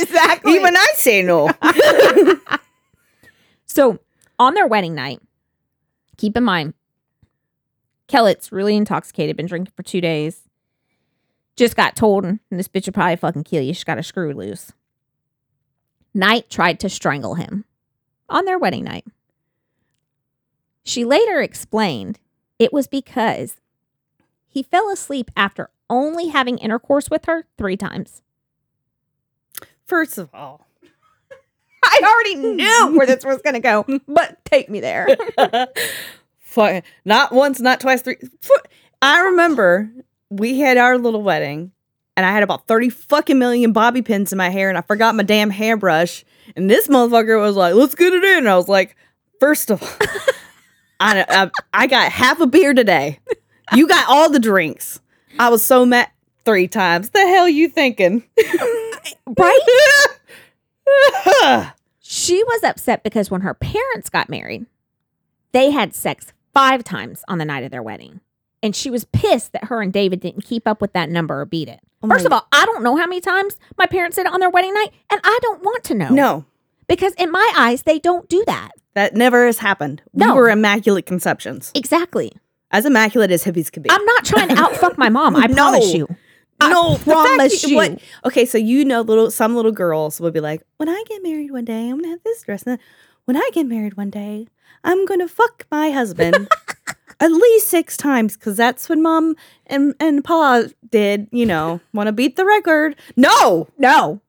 [0.00, 0.54] exactly.
[0.54, 1.50] Even I say no.
[3.64, 4.00] so
[4.40, 5.20] on their wedding night,
[6.16, 6.74] keep in mind,
[8.12, 10.42] Kellett's really intoxicated, been drinking for two days.
[11.56, 13.72] Just got told, and this bitch will probably fucking kill you.
[13.72, 14.72] She's got a screw loose.
[16.12, 17.64] Knight tried to strangle him
[18.28, 19.06] on their wedding night.
[20.84, 22.18] She later explained
[22.58, 23.56] it was because
[24.46, 28.20] he fell asleep after only having intercourse with her three times.
[29.86, 30.66] First of all,
[31.82, 35.08] I already knew where this was going to go, but take me there.
[36.52, 38.16] fuck, not once, not twice, three.
[39.00, 39.90] I remember
[40.30, 41.72] we had our little wedding,
[42.16, 45.14] and I had about thirty fucking million bobby pins in my hair, and I forgot
[45.14, 46.24] my damn hairbrush.
[46.56, 48.96] And this motherfucker was like, "Let's get it in." And I was like,
[49.40, 49.88] first of all,
[51.00, 53.18] I, I I got half a beer today.
[53.74, 55.00] You got all the drinks.
[55.38, 56.10] I was so mad
[56.44, 57.10] three times.
[57.10, 58.22] The hell you thinking?
[59.38, 59.60] right?
[62.04, 64.66] She was upset because when her parents got married,
[65.52, 68.20] they had sex five times on the night of their wedding.
[68.62, 71.44] And she was pissed that her and David didn't keep up with that number or
[71.46, 71.80] beat it.
[72.02, 74.40] Oh First of all, I don't know how many times my parents did it on
[74.40, 76.08] their wedding night, and I don't want to know.
[76.10, 76.44] no,
[76.88, 78.70] Because in my eyes, they don't do that.
[78.94, 80.02] that never has happened.
[80.12, 80.28] No.
[80.34, 81.70] We were immaculate conceptions.
[81.74, 82.32] Exactly.
[82.70, 83.90] As immaculate as hippies could be.
[83.90, 85.34] I'm not trying to outfuck my mom.
[85.36, 85.54] I No.
[85.54, 86.08] promise you.
[86.60, 87.76] I no, promise you.
[87.76, 91.22] what- okay, so you know, little some little girls will be like, "When I get
[91.22, 92.78] married one day, I'm gonna have this dress." And
[93.24, 94.46] when I get married one day,
[94.84, 96.48] I'm gonna fuck my husband
[97.20, 101.28] at least six times because that's what mom and and pa did.
[101.30, 102.96] You know, want to beat the record?
[103.16, 104.20] No, No.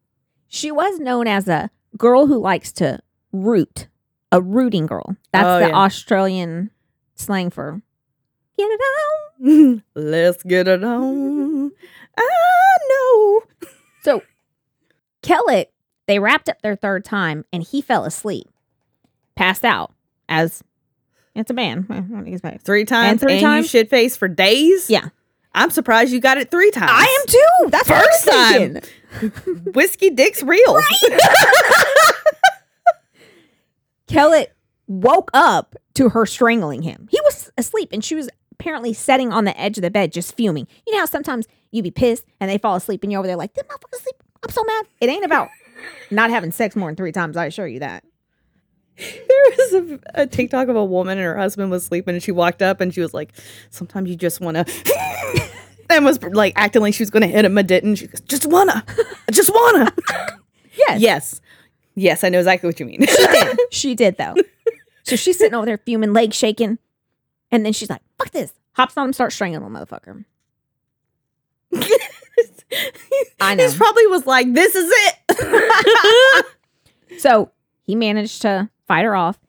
[0.47, 2.99] She was known as a girl who likes to
[3.31, 3.87] root,
[4.31, 5.15] a rooting girl.
[5.31, 5.75] That's Oh, the yeah.
[5.75, 6.69] Australian
[7.15, 7.81] slang for
[8.57, 9.81] get it out.
[9.95, 11.71] let's get it on.
[12.15, 13.41] I know.
[14.03, 14.21] So
[15.23, 15.73] Kellett,
[16.07, 18.47] they wrapped up their third time and he fell asleep,
[19.35, 19.91] passed out
[20.29, 20.63] as
[21.35, 21.83] it's a man.
[21.87, 22.63] What do you expect?
[22.63, 23.65] Three times three and times?
[23.65, 24.89] you shit face for days.
[24.89, 25.09] Yeah.
[25.55, 26.91] I'm surprised you got it three times.
[26.91, 27.69] I am too.
[27.69, 28.79] That's First time.
[29.73, 30.79] Whiskey dick's real.
[34.07, 34.55] Kellett
[34.87, 37.07] woke up to her strangling him.
[37.11, 40.35] He was asleep and she was apparently sitting on the edge of the bed just
[40.35, 40.67] fuming.
[40.85, 43.37] You know how sometimes you be pissed and they fall asleep and you're over there
[43.37, 44.15] like, this motherfucker asleep.
[44.43, 44.85] I'm so mad.
[45.01, 45.49] It ain't about
[46.11, 48.03] not having sex more than three times, I assure you that.
[48.97, 49.27] There
[49.57, 52.61] was a, a TikTok of a woman and her husband was sleeping and she walked
[52.61, 53.33] up and she was like,
[53.69, 55.49] sometimes you just want to.
[55.89, 57.95] and was like acting like she was going to hit him, but didn't.
[57.95, 58.83] She goes, just wanna.
[59.27, 59.93] I just wanna.
[60.75, 61.01] Yes.
[61.01, 61.41] yes.
[61.93, 63.05] Yes, I know exactly what you mean.
[63.05, 63.59] She did.
[63.71, 64.33] She did though.
[65.03, 66.79] So she's sitting over there fuming, legs shaking.
[67.51, 68.51] And then she's like, fuck this.
[68.71, 70.25] Hops on him, starts strangling the motherfucker.
[73.39, 73.69] I know.
[73.69, 76.45] He probably was like, this is it.
[77.19, 77.51] So
[77.83, 79.39] he managed to fight her off.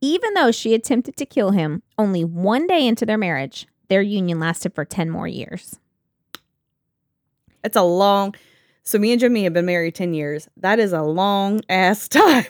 [0.00, 4.38] Even though she attempted to kill him, only one day into their marriage, their union
[4.38, 5.78] lasted for 10 more years.
[7.64, 8.34] It's a long.
[8.82, 10.48] So me and Jimmy have been married 10 years.
[10.58, 12.46] That is a long ass time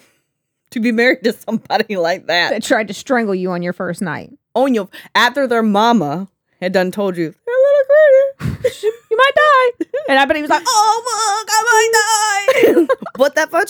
[0.71, 2.51] to be married to somebody like that.
[2.51, 4.37] That tried to strangle you on your first night.
[4.55, 6.29] On your after their mama
[6.61, 8.89] had done told you they're a little crazy.
[9.11, 9.87] You might die.
[10.09, 12.95] And I bet he was like, oh, fuck, I might die.
[13.17, 13.65] what that for?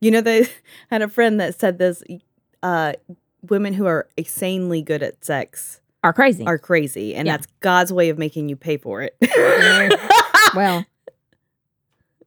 [0.00, 0.48] You know, they
[0.92, 2.02] had a friend that said this
[2.62, 2.92] uh
[3.48, 6.44] women who are insanely good at sex are crazy.
[6.46, 7.36] are crazy, and Yeah.
[7.38, 9.16] that's God's way of making you pay for it.
[10.54, 10.84] well.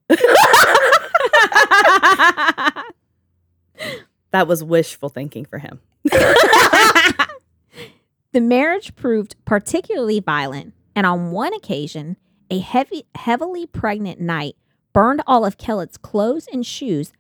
[4.32, 5.80] that was wishful thinking for him.
[6.04, 7.28] the
[8.42, 12.18] marriage proved particularly violent, and on one occasion,
[12.50, 14.56] a heavy, heavily pregnant knight
[14.94, 17.12] burned all of Kellett's clothes and shoes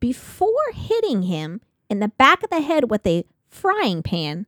[0.00, 4.46] before hitting him in the back of the head with a frying pan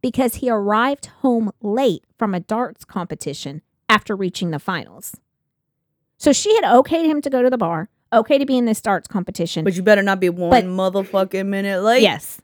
[0.00, 5.16] because he arrived home late from a darts competition after reaching the finals.
[6.18, 8.80] So she had okayed him to go to the bar, okay to be in this
[8.80, 9.64] darts competition.
[9.64, 12.02] But you better not be one But- motherfucking minute late.
[12.02, 12.40] Yes.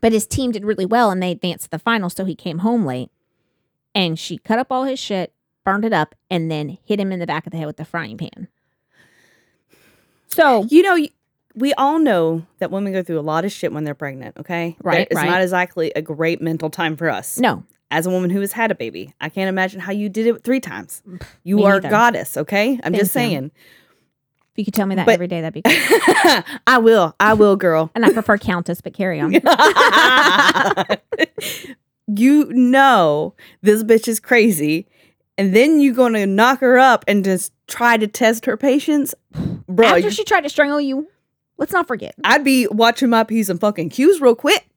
[0.00, 2.58] But his team did really well and they advanced to the finals, so he came
[2.58, 3.10] home late.
[3.94, 5.32] And she cut up all his shit,
[5.64, 7.84] burned it up, and then hit him in the back of the head with the
[7.84, 8.48] frying pan.
[10.28, 11.06] So, You know,
[11.54, 14.76] we all know that women go through a lot of shit when they're pregnant, okay?
[14.82, 15.28] Right, It's right.
[15.28, 17.38] not exactly a great mental time for us.
[17.38, 20.26] no, As a woman who has had a baby, I can't imagine how you did
[20.26, 21.02] it three times.
[21.44, 21.88] You me are neither.
[21.88, 22.80] a goddess, okay?
[22.82, 23.38] I'm just Thank you.
[23.38, 23.50] saying.
[24.52, 26.44] if you could tell me that But- every day, that'd be great.
[26.66, 27.14] I will.
[27.20, 27.90] I will, girl.
[27.94, 29.32] And I prefer Countess, but carry on.
[32.06, 34.86] you know this bitch is crazy.
[35.38, 39.14] And then you're going to knock her up and just try to test her patience.
[39.66, 41.08] Bro, After you- she tried to strangle you,
[41.58, 42.14] let's not forget.
[42.24, 44.68] I'd be watching my P's and fucking Q's real quick.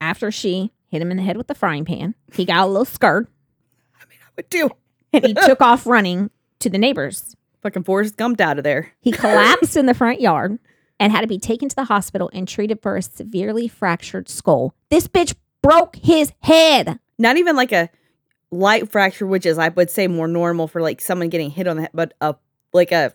[0.00, 2.84] After she hit him in the head with the frying pan, he got a little
[2.84, 3.28] scared
[4.00, 4.70] I mean, I would do?
[5.12, 7.36] and he took off running to the neighbors.
[7.62, 8.92] Fucking Forrest Gumped out of there.
[9.00, 10.58] He collapsed in the front yard
[10.98, 14.74] and had to be taken to the hospital and treated for a severely fractured skull.
[14.88, 16.98] This bitch broke his head.
[17.18, 17.90] Not even like a
[18.50, 21.76] light fracture, which is I would say more normal for like someone getting hit on
[21.76, 22.36] the head, but a
[22.72, 23.12] like a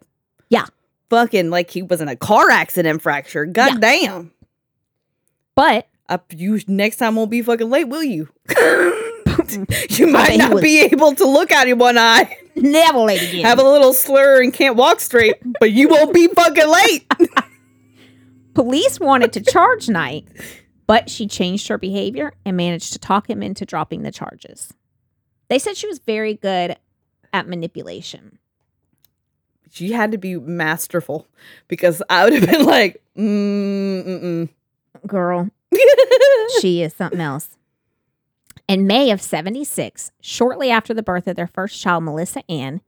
[0.49, 0.65] Yeah.
[1.09, 3.45] Fucking like he was in a car accident fracture.
[3.45, 4.31] God damn.
[5.55, 8.29] But Uh, you next time won't be fucking late, will you?
[9.89, 13.43] you might not be able to look out of one eye, never late again.
[13.45, 17.11] have a little slur, and can't walk straight, but you won't be fucking late.
[18.53, 20.27] Police wanted to charge Knight,
[20.87, 24.73] but she changed her behavior and managed to talk him into dropping the charges.
[25.49, 26.77] They said she was very good
[27.33, 28.39] at manipulation.
[29.75, 31.27] She had to be masterful
[31.67, 34.47] because I would have been like, mm,
[35.05, 35.49] Girl,
[36.61, 37.57] she is something else.
[38.69, 42.81] In May of 76, shortly after the birth of their first child, Melissa Ann,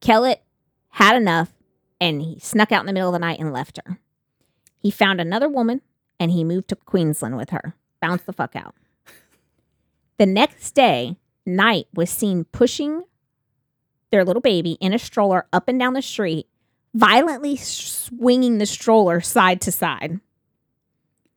[0.00, 0.42] Kellett
[0.88, 1.52] had enough
[2.00, 4.00] and he snuck out in the middle of the night and left her.
[4.78, 5.82] He found another woman
[6.18, 7.74] and he moved to Queensland with her.
[8.00, 8.74] Bounced the fuck out.
[10.16, 13.04] The next day, Knight was seen pushing
[14.16, 16.46] their little baby in a stroller up and down the street,
[16.94, 20.20] violently swinging the stroller side to side.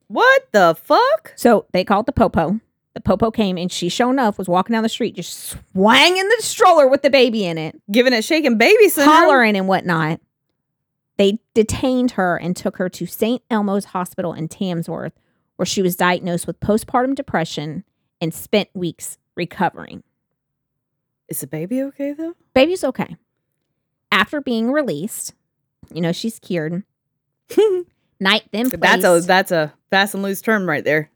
[0.07, 1.33] What the fuck?
[1.35, 2.59] So they called the Popo.
[2.93, 6.37] The Popo came and she, sure enough, was walking down the street just swanging the
[6.41, 9.15] stroller with the baby in it, Giving it shaking baby syndrome.
[9.15, 10.21] hollering and whatnot.
[11.17, 13.43] They detained her and took her to St.
[13.51, 15.11] Elmo's Hospital in Tamsworth,
[15.57, 17.83] where she was diagnosed with postpartum depression
[18.21, 20.01] and spent weeks recovering.
[21.29, 22.33] Is the baby okay though?
[22.53, 23.15] Baby's okay.
[24.11, 25.33] After being released,
[25.93, 26.83] you know, she's cured.
[28.19, 31.09] Knight then placed, That's a that's a fast and loose term right there.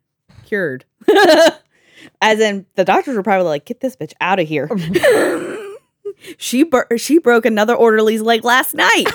[0.46, 0.86] Cured.
[2.22, 4.70] As in, the doctors were probably like, "Get this bitch out of here."
[6.38, 9.06] she bur- she broke another orderly's leg last night.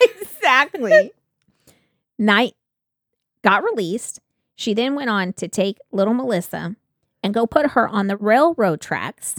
[0.00, 1.12] exactly.
[2.18, 2.54] Knight
[3.42, 4.20] got released.
[4.56, 6.76] She then went on to take little Melissa
[7.22, 9.36] and go put her on the railroad tracks,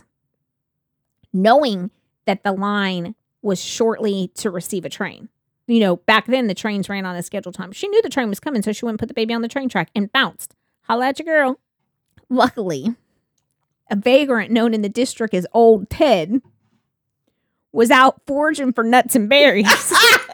[1.34, 1.92] knowing
[2.26, 5.30] that the line was shortly to receive a train.
[5.68, 7.72] You know, back then the trains ran on a scheduled time.
[7.72, 9.48] She knew the train was coming, so she went and put the baby on the
[9.48, 10.56] train track and bounced.
[10.84, 11.60] Holla at your girl.
[12.30, 12.96] Luckily,
[13.90, 16.42] a vagrant known in the district as Old Ted
[17.72, 19.68] was out foraging for nuts and berries.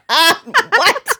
[0.07, 1.17] what?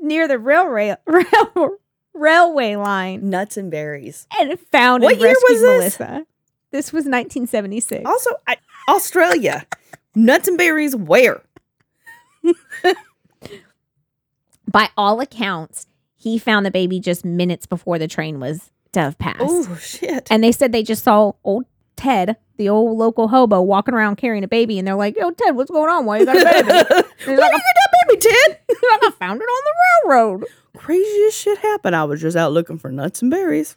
[0.00, 1.76] near the railway rail,
[2.14, 4.26] railway line Nuts and berries.
[4.38, 5.62] and found What and year was?
[5.62, 5.98] Melissa.
[5.98, 6.26] This
[6.72, 8.04] was 1976.
[8.06, 8.56] Also, I,
[8.88, 9.66] Australia.
[10.14, 10.96] Nuts and berries.
[10.96, 11.42] Where?
[14.70, 19.18] By all accounts, he found the baby just minutes before the train was to have
[19.18, 19.38] passed.
[19.40, 20.28] Oh shit.
[20.30, 24.44] And they said they just saw old Ted, the old local hobo, walking around carrying
[24.44, 26.04] a baby, and they're like, "Yo, Ted, what's going on?
[26.04, 28.58] Why you got a baby?" And he's you like, get that baby, Ted?
[28.70, 30.44] "I I found it on the railroad."
[30.76, 31.94] Craziest shit happened.
[31.94, 33.76] I was just out looking for nuts and berries.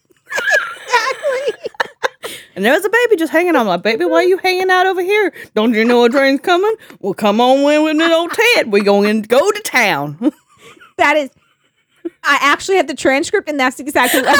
[2.55, 3.67] And there was a baby just hanging on.
[3.67, 5.33] Like, baby, why are you hanging out over here?
[5.53, 6.73] Don't you know a train's coming?
[6.99, 8.71] Well, come on in with an old Ted.
[8.71, 10.31] We're going to go to town.
[10.97, 11.29] That is.
[12.23, 14.33] I actually have the transcript, and that's exactly what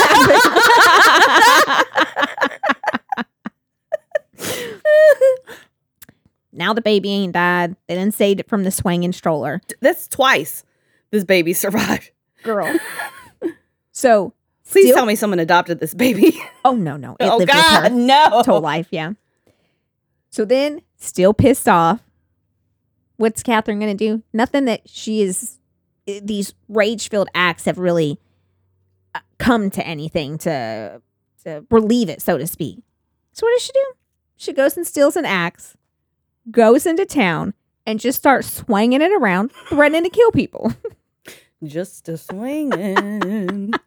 [4.37, 4.37] happened.
[6.53, 7.75] now the baby ain't died.
[7.87, 9.59] They didn't saved it from the swinging stroller.
[9.81, 10.63] That's twice
[11.11, 12.11] this baby survived.
[12.43, 12.79] Girl.
[13.91, 14.33] So,
[14.75, 16.37] Please Still- tell me someone adopted this baby.
[16.65, 17.15] oh no, no.
[17.17, 17.81] It oh lived with her.
[17.83, 18.39] God, no.
[18.39, 19.13] its whole life, yeah.
[20.31, 22.01] So then, still pissed off,
[23.15, 24.21] what's Katherine going to do?
[24.33, 25.59] Nothing that she is,
[26.05, 28.19] these rage filled acts have really
[29.13, 31.01] uh, come to anything to,
[31.45, 32.79] to relieve it, so to speak.
[33.31, 33.93] So, what does she do?
[34.35, 35.77] She goes and steals an axe,
[36.51, 37.53] goes into town,
[37.85, 40.73] and just starts swinging it around, threatening to kill people.
[41.63, 43.73] Just a swinging.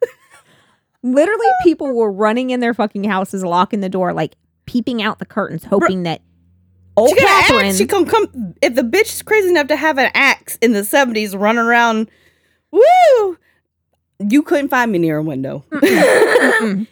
[1.01, 4.35] Literally, people were running in their fucking houses, locking the door, like
[4.65, 6.21] peeping out the curtains, hoping that
[6.97, 7.67] old she Katherine.
[7.67, 7.77] axe.
[7.77, 8.55] She come come.
[8.61, 12.09] If the bitch is crazy enough to have an axe in the seventies, running around,
[12.71, 13.37] woo!
[14.27, 15.63] You couldn't find me near a window.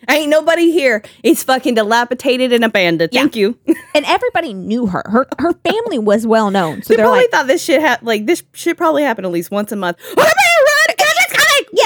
[0.10, 1.04] Ain't nobody here.
[1.24, 3.10] It's fucking dilapidated and abandoned.
[3.12, 3.20] Yeah.
[3.20, 3.60] Thank you.
[3.93, 5.04] and everybody knew her.
[5.08, 8.26] Her her family was well known, so they probably like, thought this shit had like
[8.26, 9.98] this shit probably happened at least once a month.
[10.15, 10.28] Run!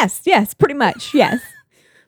[0.02, 1.42] Yes, yes, pretty much, yes.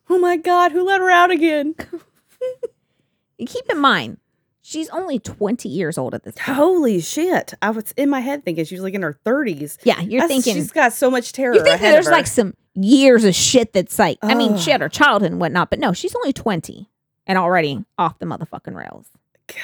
[0.10, 1.76] Oh my god, who let her out again?
[3.46, 4.18] Keep in mind,
[4.62, 6.58] she's only twenty years old at this point.
[6.58, 7.54] Holy shit!
[7.62, 9.78] I was in my head thinking she's like in her thirties.
[9.84, 10.56] Yeah, you're thinking.
[10.56, 11.56] she's got so much terror.
[11.56, 14.90] You think there's like some years of shit that's like, I mean, she had her
[14.90, 16.90] childhood and whatnot, but no, she's only twenty
[17.26, 19.08] and already off the motherfucking rails.
[19.48, 19.58] God.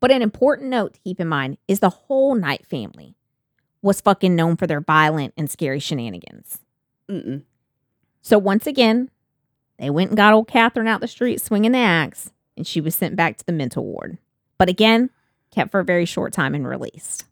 [0.00, 3.16] But an important note to keep in mind is the whole Knight family
[3.80, 6.58] was fucking known for their violent and scary shenanigans.
[7.08, 7.42] Mm-mm.
[8.22, 9.10] So once again,
[9.78, 12.94] they went and got old Katherine out the street swinging the axe, and she was
[12.94, 14.18] sent back to the mental ward.
[14.58, 15.10] But again,
[15.50, 17.24] kept for a very short time and released.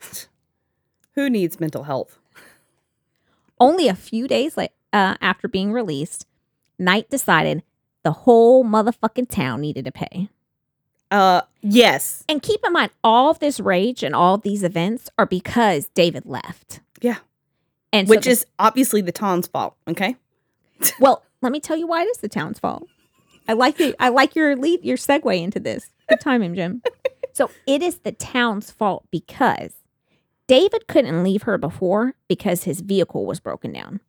[1.14, 2.18] Who needs mental health?
[3.58, 6.26] Only a few days like uh, after being released,
[6.78, 7.62] Knight decided
[8.02, 10.28] the whole motherfucking town needed to pay.
[11.10, 12.24] Uh, yes.
[12.28, 15.88] And keep in mind, all of this rage and all of these events are because
[15.88, 16.80] David left.
[17.00, 17.16] Yeah.
[17.92, 19.74] And so Which the- is obviously the town's fault.
[19.88, 20.16] Okay.
[21.00, 22.86] well, let me tell you why it is the town's fault.
[23.48, 25.90] I like the I like your lead your segue into this.
[26.08, 26.82] Good timing, Jim.
[27.32, 29.72] so it is the town's fault because
[30.46, 34.00] David couldn't leave her before because his vehicle was broken down.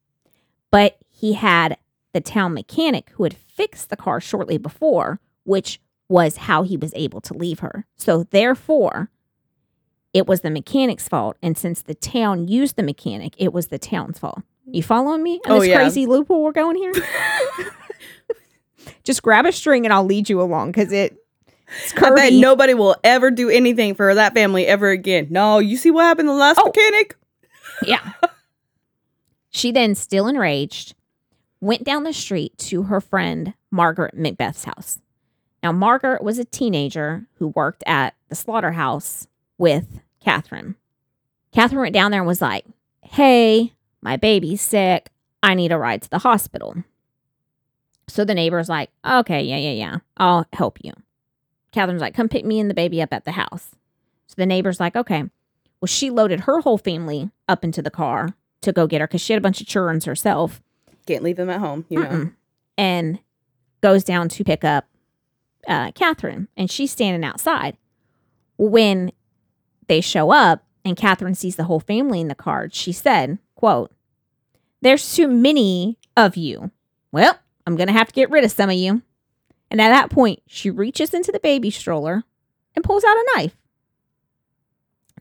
[0.71, 1.77] But he had
[2.13, 5.79] the town mechanic who had fixed the car shortly before, which
[6.09, 7.85] was how he was able to leave her.
[7.95, 9.09] So therefore,
[10.13, 11.37] it was the mechanic's fault.
[11.41, 14.41] And since the town used the mechanic, it was the town's fault.
[14.71, 15.75] You following me on Oh, this yeah.
[15.77, 16.93] crazy loophole we're going here?
[19.03, 21.17] Just grab a string and I'll lead you along because it,
[21.83, 25.27] it's I bet nobody will ever do anything for that family ever again.
[25.29, 26.65] No, you see what happened to the last Oh.
[26.65, 27.15] mechanic?
[27.83, 28.11] Yeah.
[29.49, 30.93] She then, still enraged,
[31.59, 34.99] went down the street to her friend Margaret Macbeth's house.
[35.63, 39.25] Now, Margaret was a teenager who worked at the slaughterhouse
[39.57, 40.75] with Katherine.
[41.51, 42.65] Katherine went down there and was like,
[43.01, 45.09] Hey, my baby's sick.
[45.43, 46.83] I need a ride to the hospital.
[48.07, 49.97] So the neighbor's like, Okay, yeah, yeah, yeah.
[50.17, 50.93] I'll help you.
[51.71, 53.71] Katherine's like, Come pick me and the baby up at the house.
[54.27, 55.23] So the neighbor's like, Okay.
[55.79, 59.21] Well, she loaded her whole family up into the car to go get her because
[59.21, 60.61] she had a bunch of children herself
[61.07, 62.09] Can't leave them at home, you know.
[62.09, 62.33] Mm-mm.
[62.77, 63.19] and
[63.81, 64.85] goes down to pick up
[65.67, 67.77] uh, Katherine, and she's standing outside.
[68.57, 69.11] When
[69.87, 73.91] they show up, and Katherine sees the whole family in the car, she said, "quote
[74.81, 76.71] There's too many of you.
[77.11, 77.37] Well,
[77.67, 79.03] I'm gonna have to get rid of some of you."
[79.69, 82.23] And at that point, she reaches into the baby stroller
[82.75, 83.55] and pulls out a knife.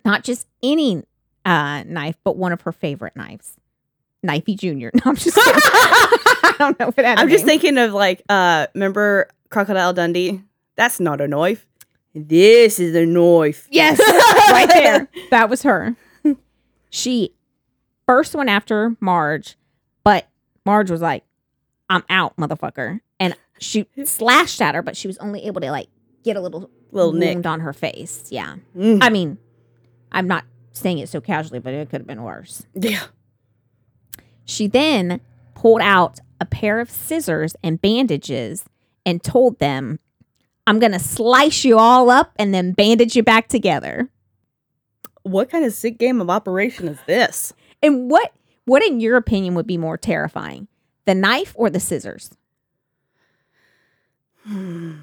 [0.04, 1.04] Not just any
[1.44, 3.56] uh, knife, but one of her favorite knives.
[4.26, 4.90] Knifey Junior.
[5.04, 5.52] No, I'm just kidding.
[5.64, 9.92] I don't know if it had a I'm just thinking of like, uh, remember Crocodile
[9.92, 10.42] Dundee?
[10.76, 11.66] That's not a knife.
[12.14, 13.68] This is a knife.
[13.70, 13.98] Yes,
[14.50, 15.08] right there.
[15.30, 15.94] That was her.
[16.90, 17.34] She
[18.10, 19.56] first one after Marge,
[20.02, 20.26] but
[20.66, 21.22] Marge was like,
[21.88, 22.98] I'm out, motherfucker.
[23.20, 25.86] And she slashed at her, but she was only able to like
[26.24, 27.46] get a little, Little wound nick.
[27.46, 28.24] on her face.
[28.28, 28.56] Yeah.
[28.76, 28.98] Mm.
[29.00, 29.38] I mean,
[30.10, 32.66] I'm not saying it so casually, but it could have been worse.
[32.74, 33.04] Yeah.
[34.44, 35.20] She then
[35.54, 38.64] pulled out a pair of scissors and bandages
[39.06, 40.00] and told them,
[40.66, 44.08] I'm going to slice you all up and then bandage you back together.
[45.22, 47.52] What kind of sick game of operation is this?
[47.82, 48.32] And what
[48.64, 50.68] what in your opinion would be more terrifying?
[51.06, 52.30] The knife or the scissors?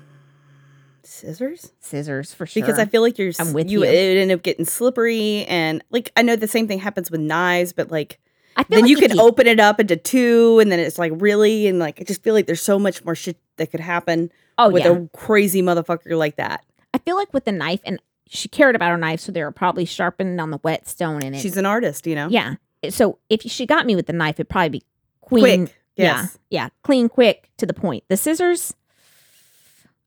[1.03, 1.71] Scissors?
[1.79, 2.61] Scissors for sure.
[2.61, 3.89] Because I feel like you're I'm with you, you.
[3.89, 7.71] it end up getting slippery and like I know the same thing happens with knives,
[7.71, 8.19] but like
[8.57, 10.97] I feel then like you if can open it up into two and then it's
[10.97, 13.79] like really and like I just feel like there's so much more shit that could
[13.79, 14.91] happen Oh with yeah.
[14.91, 16.65] a crazy motherfucker like that.
[16.93, 19.51] I feel like with the knife and she cared about her knife, so they were
[19.51, 21.39] probably sharpened on the whetstone in it.
[21.39, 22.27] She's an artist, you know.
[22.27, 22.55] yeah.
[22.89, 24.83] So if she got me with the knife, it'd probably be
[25.21, 25.65] queen.
[25.65, 25.77] Quick.
[25.95, 26.37] Yes.
[26.49, 26.63] Yeah.
[26.63, 26.69] Yeah.
[26.83, 28.03] Clean, quick, to the point.
[28.07, 28.73] The scissors,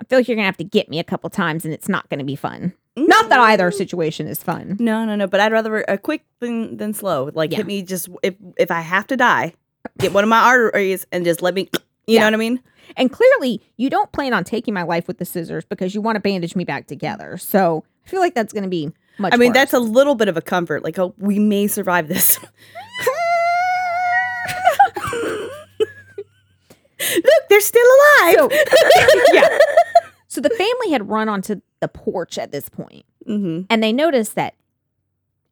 [0.01, 2.09] I feel like you're gonna have to get me a couple times and it's not
[2.09, 2.73] gonna be fun.
[2.97, 3.75] Not that either mm.
[3.75, 4.77] situation is fun.
[4.79, 5.27] No, no, no.
[5.27, 7.31] But I'd rather a quick than than slow.
[7.35, 7.59] Like Yeah.
[7.59, 9.55] hit me just if if I have to die,
[9.99, 11.68] get one of my arteries and just let me.
[12.07, 12.21] You Yeah.
[12.23, 12.62] know what I mean?
[12.97, 16.16] And clearly, you don't plan on taking my life with the scissors because you want
[16.16, 17.37] to bandage me back together.
[17.37, 18.91] So I feel like that's going to be
[19.21, 19.33] much.
[19.33, 19.55] I mean, worse.
[19.55, 20.83] that's a little bit of a comfort.
[20.83, 22.39] Like, oh, we may survive this.
[27.14, 28.35] Look, they're still alive.
[28.37, 28.49] So,
[29.33, 29.59] yeah.
[30.29, 34.35] So the family had run onto the porch at this point, hmm and they noticed
[34.37, 34.55] that.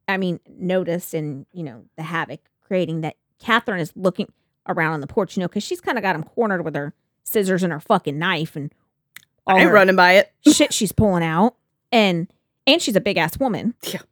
[0.07, 4.31] I mean, noticed and you know the havoc creating that Katherine is looking
[4.69, 6.93] around on the porch, you know, because she's kind of got him cornered with her
[7.25, 8.73] scissors and her fucking knife and
[9.47, 10.33] all I ain't running by it.
[10.47, 11.57] shit she's pulling out,
[11.91, 12.31] and
[12.69, 13.75] and she's a big ass woman.
[13.83, 14.03] Yeah.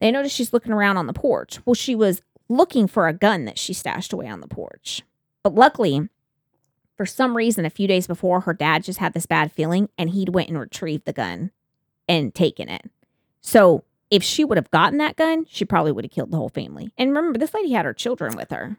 [0.00, 1.58] They noticed she's looking around on the porch.
[1.66, 5.02] Well, she was looking for a gun that she stashed away on the porch.
[5.42, 6.08] But luckily,
[6.96, 10.10] for some reason, a few days before, her dad just had this bad feeling and
[10.10, 11.50] he'd went and retrieved the gun
[12.08, 12.90] and taken it.
[13.42, 16.48] So if she would have gotten that gun, she probably would have killed the whole
[16.48, 16.90] family.
[16.96, 18.78] And remember, this lady had her children with her.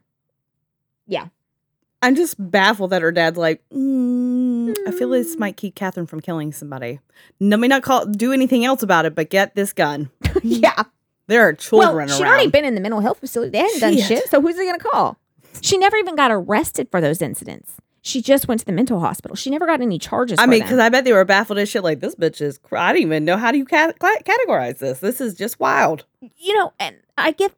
[2.02, 6.22] I'm just baffled that her dad's like, mm, I feel this might keep Katherine from
[6.22, 7.00] killing somebody.
[7.39, 10.10] Let me not call do anything else about it, but get this gun.
[10.43, 10.84] yeah.
[11.28, 12.32] There are children well, she'd around.
[12.32, 13.52] already been in the mental health facility.
[13.52, 14.06] They hadn't done Shit.
[14.06, 14.30] shit.
[14.30, 15.18] So who's he going to call?
[15.62, 17.74] She never even got arrested for those incidents.
[18.02, 19.36] She just went to the mental hospital.
[19.36, 20.39] She never got any charges.
[20.39, 21.84] I mean, because I bet they were baffled as shit.
[21.84, 22.58] Like this bitch is.
[22.58, 25.00] cr- I don't even know how do you categorize this.
[25.00, 26.06] This is just wild.
[26.38, 27.52] you know, and I get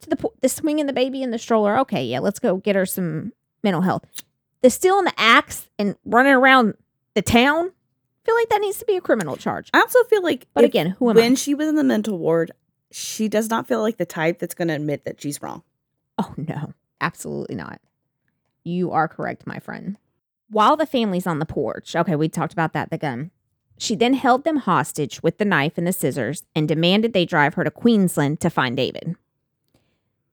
[0.00, 1.78] to the po- the swinging the baby in the stroller.
[1.78, 3.32] Okay, yeah, let's go get her some
[3.64, 4.04] mental health.
[4.62, 6.74] The stealing the axe and running around
[7.14, 7.66] the town.
[7.66, 9.68] I feel like that needs to be a criminal charge.
[9.74, 11.34] I also feel like, But if- again, who am when I?
[11.34, 12.52] she was in the mental ward,
[12.90, 15.62] she does not feel like the type that's going to admit that she's wrong.
[16.18, 17.80] Oh no, absolutely not.
[18.62, 19.98] You are correct, my friend.
[20.48, 23.30] While the family's on the porch, okay, we talked about that, the gun.
[23.76, 27.54] She then held them hostage with the knife and the scissors and demanded they drive
[27.54, 29.16] her to Queensland to find David.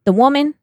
[0.06, 0.54] The woman,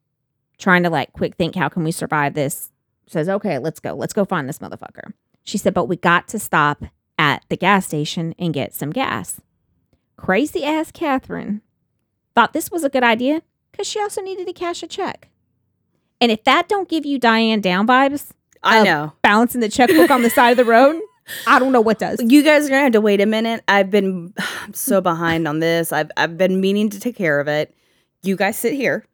[0.58, 2.70] trying to like quick think, how can we survive this,
[3.06, 3.94] says, okay, let's go.
[3.94, 5.12] Let's go find this motherfucker.
[5.44, 6.84] She said, but we got to stop
[7.18, 9.40] at the gas station and get some gas.
[10.16, 11.62] Crazy ass Katherine
[12.34, 15.28] thought this was a good idea because she also needed to cash a check.
[16.20, 18.30] And if that don't give you Diane Down vibes,
[18.62, 19.12] I know.
[19.22, 21.00] balancing the checkbook on the side of the road,
[21.46, 22.20] I don't know what does.
[22.20, 23.62] You guys are gonna have to wait a minute.
[23.68, 25.92] I've been I'm so behind on this.
[25.92, 27.74] I've I've been meaning to take care of it.
[28.22, 29.04] You guys sit here.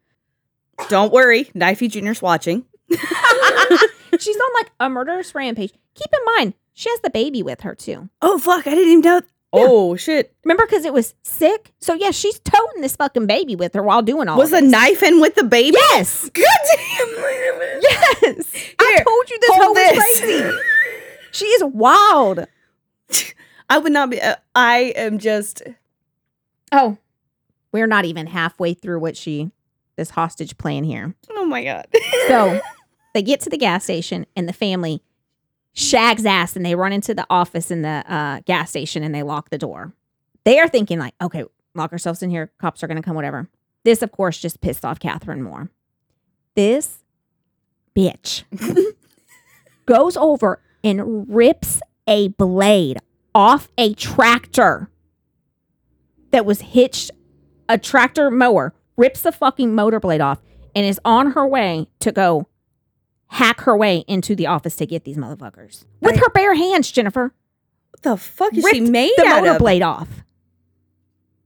[0.88, 2.64] Don't worry, Knifey Junior's watching.
[2.90, 5.72] She's on like a murderous rampage.
[5.94, 8.08] Keep in mind, she has the baby with her too.
[8.22, 8.66] Oh fuck!
[8.66, 9.20] I didn't even know.
[9.52, 10.34] Oh shit!
[10.44, 11.72] Remember, because it was sick.
[11.80, 14.36] So yeah, she's toting this fucking baby with her while doing all.
[14.36, 14.50] This.
[14.50, 14.72] Was of the this.
[14.72, 15.76] knife in with the baby?
[15.90, 16.44] Yes, God
[16.76, 17.06] damn!
[17.08, 17.84] Wait a minute.
[18.22, 18.74] yes.
[18.78, 20.20] I Here, told you this hold was this.
[20.20, 20.58] crazy.
[21.32, 22.46] She is wild.
[23.68, 24.20] I would not be.
[24.22, 25.62] Uh, I am just.
[26.70, 26.96] Oh,
[27.72, 29.50] we're not even halfway through what she
[29.96, 31.14] this hostage plan here.
[31.30, 31.86] Oh my god.
[32.28, 32.60] So
[33.14, 35.02] they get to the gas station and the family
[35.72, 39.22] shags ass and they run into the office in the uh, gas station and they
[39.22, 39.92] lock the door.
[40.44, 42.52] They are thinking like, okay, lock ourselves in here.
[42.58, 43.48] Cops are going to come, whatever.
[43.84, 45.70] This, of course, just pissed off Katherine more.
[46.54, 47.02] This
[47.96, 48.44] bitch
[49.86, 52.98] goes over and rips a blade
[53.34, 54.90] off a tractor
[56.30, 57.10] that was hitched,
[57.68, 60.38] a tractor mower, rips the fucking motor blade off
[60.74, 62.46] and is on her way to go
[63.28, 66.20] hack her way into the office to get these motherfuckers with Right.
[66.20, 67.32] her bare hands, Jennifer.
[67.90, 69.58] what the fuck is she made the out motor of?
[69.58, 70.08] blade off.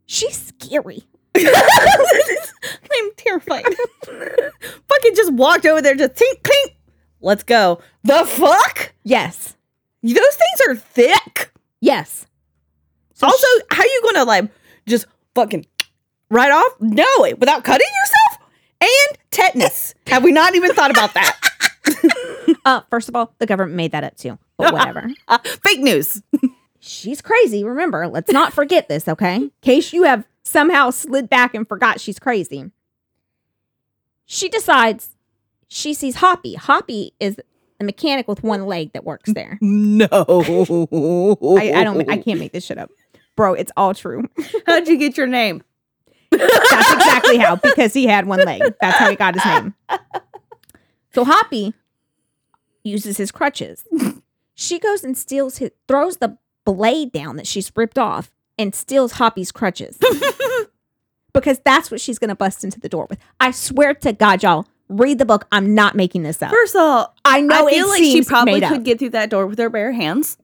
[0.07, 1.05] She's scary.
[1.37, 3.65] I'm terrified.
[4.05, 6.77] Fucking just walked over there, just tink, clink.
[7.21, 7.81] Let's go.
[8.05, 8.93] The fuck?
[9.05, 9.57] Yes.
[10.03, 11.53] Those things are thick.
[11.81, 12.27] Yes.
[13.15, 14.51] So also, how you gonna like
[14.87, 15.67] just fucking
[16.31, 16.73] right off?
[16.81, 17.07] No,
[17.39, 18.51] without cutting yourself
[18.81, 19.95] and tetanus.
[20.07, 21.39] Have we not even thought about that?
[22.65, 24.39] Uh, first of all, the government made that up too.
[24.59, 25.09] But whatever.
[25.27, 26.23] Uh, fake news.
[26.81, 27.65] she's crazy.
[27.65, 29.37] Remember, let's not forget this, okay?
[29.37, 32.71] In case you have somehow slid back and forgot she's crazy.
[34.27, 35.11] She decides
[35.69, 36.55] she sees Hoppy.
[36.55, 37.39] Hoppy is
[37.81, 39.59] a mechanic with one leg that works there.
[39.63, 40.09] No.
[40.11, 42.11] I, I don't.
[42.11, 42.91] I can't make this shit up,
[43.37, 43.55] bro.
[43.55, 44.25] It's all true.
[44.67, 45.63] How'd you get your name?
[46.31, 48.63] That's exactly how because he had one leg.
[48.81, 49.75] That's how he got his name.
[51.15, 51.75] So Hoppy
[52.85, 53.85] uses his crutches.
[54.55, 59.13] She goes and steals his, throws the blade down that she's ripped off, and steals
[59.13, 59.99] Hoppy's crutches
[61.33, 63.19] because that's what she's gonna bust into the door with.
[63.41, 65.47] I swear to God, y'all, read the book.
[65.53, 66.51] I'm not making this up.
[66.51, 68.73] First of all, I know I feel it like she probably up.
[68.73, 70.37] could get through that door with her bare hands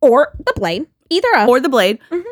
[0.00, 1.48] or the blade, either of.
[1.48, 1.98] or the blade.
[2.10, 2.24] Mhm.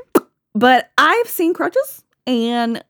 [0.55, 2.83] But I've seen crutches and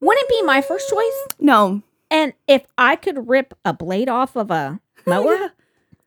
[0.00, 1.26] Wouldn't it be my first choice.
[1.38, 1.82] no.
[2.10, 5.48] And if I could rip a blade off of a mower, Yeah.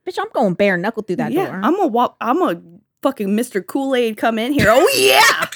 [0.07, 1.59] bitch, I'm going bare knuckle through that yeah, door.
[1.63, 2.15] I'm a walk.
[2.21, 2.61] I'm a
[3.01, 3.65] fucking Mr.
[3.65, 4.67] Kool Aid come in here.
[4.69, 5.49] Oh yeah.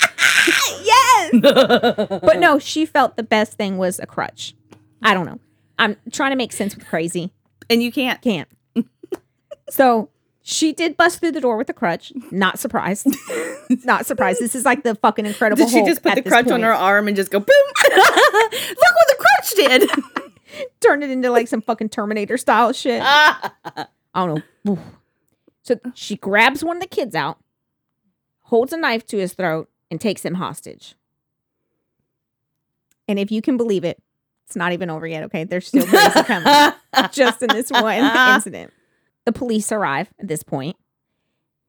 [0.83, 1.31] yes.
[2.21, 4.55] But no, she felt the best thing was a crutch.
[5.01, 5.39] I don't know.
[5.79, 7.31] I'm trying to make sense with crazy.
[7.69, 8.21] and you can't.
[8.21, 8.47] Can't.
[9.69, 10.09] so
[10.43, 12.11] she did bust through the door with a crutch.
[12.31, 13.07] Not surprised.
[13.85, 14.39] Not surprised.
[14.39, 15.65] This is like the fucking incredible.
[15.65, 17.47] Did she Hulk just put the crutch on her arm and just go boom?
[17.89, 19.89] Look what the crutch did.
[20.81, 23.01] Turned it into like some fucking Terminator style shit.
[23.03, 24.79] I don't know.
[25.63, 27.37] So she grabs one of the kids out,
[28.41, 30.95] holds a knife to his throat, and takes him hostage.
[33.07, 34.01] And if you can believe it,
[34.47, 35.43] it's not even over yet, okay?
[35.43, 36.73] There's still crazy coming
[37.11, 38.73] just in this one incident.
[39.25, 40.77] The police arrive at this point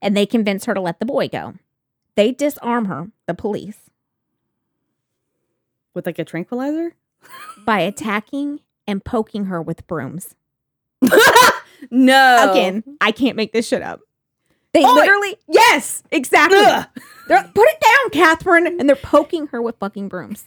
[0.00, 1.54] and they convince her to let the boy go.
[2.14, 3.78] They disarm her, the police,
[5.94, 6.94] With like a tranquilizer?
[7.64, 10.34] by attacking and poking her with brooms.
[11.90, 12.50] no.
[12.50, 14.00] Again, I can't make this shit up.
[14.72, 14.92] They Oi!
[14.92, 16.58] literally, yes, exactly.
[16.58, 16.86] Ugh.
[17.28, 18.66] They're put it down, Katherine.
[18.66, 20.46] And they're poking her with fucking brooms.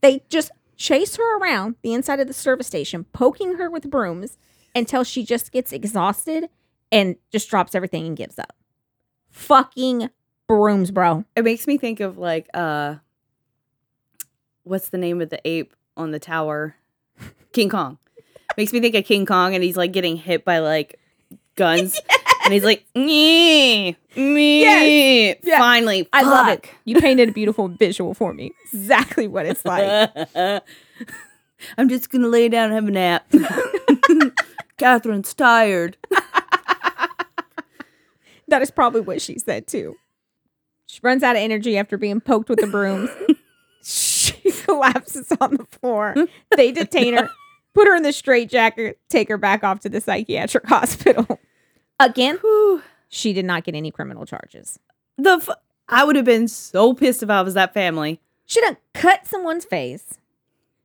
[0.00, 4.36] They just chase her around the inside of the service station, poking her with brooms
[4.74, 6.48] until she just gets exhausted
[6.92, 8.54] and just drops everything and gives up.
[9.30, 10.10] Fucking
[10.48, 11.24] brooms, bro.
[11.36, 12.96] It makes me think of like uh
[14.64, 16.76] what's the name of the ape on the tower?
[17.52, 17.98] King Kong.
[18.56, 20.98] Makes me think of King Kong and he's like getting hit by like
[21.56, 22.00] guns.
[22.42, 24.62] And he's like, me, me.
[24.62, 25.36] Yes.
[25.42, 25.58] Yeah.
[25.58, 26.08] Finally.
[26.12, 26.70] I love it.
[26.86, 28.52] You painted a beautiful visual for me.
[28.72, 30.10] Exactly what it's like.
[31.78, 33.26] I'm just gonna lay down and have a nap.
[34.80, 35.96] Katherine's tired.
[38.48, 39.96] That is probably what she said too.
[40.86, 43.08] She runs out of energy after being poked with the brooms.
[43.84, 46.16] she collapses on the floor.
[46.56, 47.30] They detain her,
[47.74, 51.38] put her in the straitjacket, take her back off to the psychiatric hospital.
[52.00, 52.82] Again, Whew.
[53.08, 54.80] she did not get any criminal charges.
[55.16, 55.48] The f-
[55.88, 58.20] I would have been so pissed if I was that family.
[58.46, 60.18] She done cut someone's face.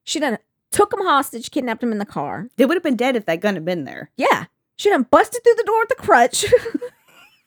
[0.03, 0.37] She done
[0.75, 2.49] took him hostage, kidnapped him in the car.
[2.57, 4.11] They would have been dead if that gun had been there.
[4.17, 4.45] Yeah.
[4.75, 6.45] She done busted through the door with the crutch.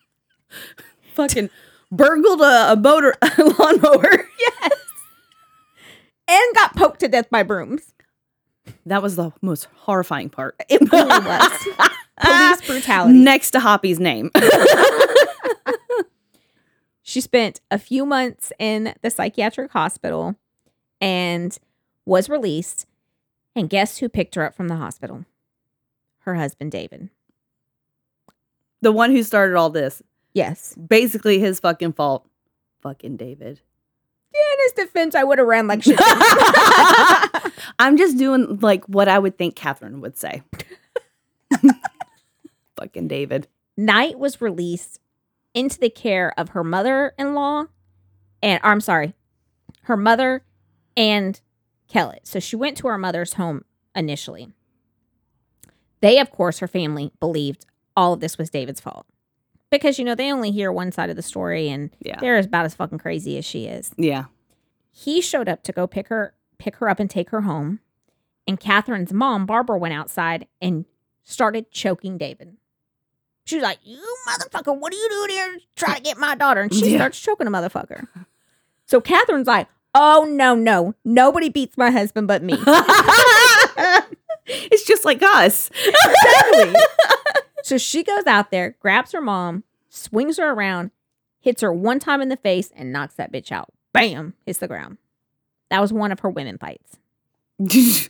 [1.14, 1.50] Fucking
[1.92, 4.28] burgled a, a motor a lawnmower.
[4.40, 4.72] yes.
[6.26, 7.92] And got poked to death by brooms.
[8.86, 10.56] That was the most horrifying part.
[10.70, 11.52] It really was.
[12.20, 13.18] Police uh, brutality.
[13.18, 14.30] Next to Hoppy's name.
[17.08, 20.36] She spent a few months in the psychiatric hospital
[21.00, 21.58] and
[22.04, 22.86] was released.
[23.58, 25.24] And guess who picked her up from the hospital?
[26.20, 27.10] Her husband, David.
[28.82, 30.00] the one who started all this.
[30.32, 30.76] Yes.
[30.76, 32.24] Basically his fucking fault.
[32.82, 33.60] Fucking David.
[34.32, 35.98] In his defense, I would have ran like shit.
[37.80, 40.42] I'm just doing like what I would think Katherine would say.
[42.76, 43.48] fucking David.
[43.76, 45.00] Knight was released
[45.52, 47.64] into the care of her mother in law
[48.40, 49.14] and, or I'm sorry,
[49.82, 50.44] her mother
[50.96, 51.40] and
[51.88, 52.26] Kellett.
[52.26, 53.64] So she went to her mother's home
[53.94, 54.48] initially.
[56.00, 57.66] They, of course, her family believed
[57.96, 59.06] all of this was David's fault
[59.70, 62.18] because, you know, they only hear one side of the story and Yeah.
[62.20, 63.90] they're about as fucking crazy as she is.
[63.96, 64.26] Yeah.
[64.92, 67.78] He showed up to go pick her pick her up and take her home.
[68.46, 70.86] And Katherine's mom, Barbara, went outside and
[71.22, 72.56] started choking David.
[73.44, 76.60] She was like, You motherfucker, what are you doing here trying to get my daughter?
[76.62, 76.98] And she Yeah.
[76.98, 78.06] starts choking a motherfucker.
[78.86, 79.68] So Katherine's like,
[80.00, 80.94] Oh no, no.
[81.04, 82.54] Nobody beats my husband but me.
[84.46, 85.70] it's just like us.
[85.84, 86.80] Exactly.
[87.64, 90.92] so she goes out there, grabs her mom, swings her around,
[91.40, 93.72] hits her one time in the face, and knocks that bitch out.
[93.92, 94.98] Bam, hits the ground.
[95.68, 96.96] That was one of her women fights.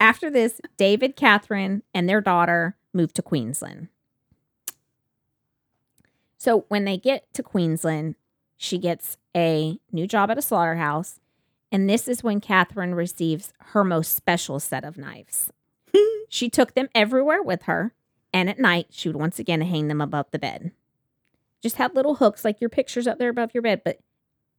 [0.00, 3.88] After this, David, Katherine, and their daughter moved to Queensland.
[6.36, 8.14] So when they get to Queensland,
[8.56, 11.20] she gets a new job at a slaughterhouse.
[11.70, 15.50] And this is when Katherine receives her most special set of knives.
[16.28, 17.92] she took them everywhere with her.
[18.32, 20.72] And at night, she would once again hang them above the bed.
[21.62, 23.82] Just have little hooks like your pictures up there above your bed.
[23.84, 23.98] But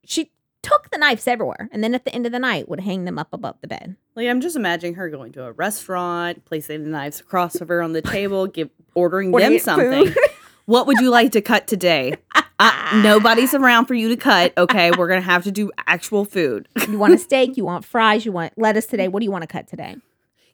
[0.04, 1.70] she took the knives everywhere.
[1.72, 3.96] And then at the end of the night, would hang them up above the bed.
[4.16, 7.82] Like I'm just imagining her going to a restaurant, placing the knives across of her
[7.82, 10.14] on the table, give ordering Ordering them something.
[10.70, 12.14] what would you like to cut today?
[12.60, 14.54] Uh, nobody's around for you to cut.
[14.56, 16.68] Okay, we're gonna have to do actual food.
[16.88, 17.58] You want a steak?
[17.58, 18.24] You want fries?
[18.24, 19.08] You want lettuce today?
[19.08, 19.96] What do you want to cut today?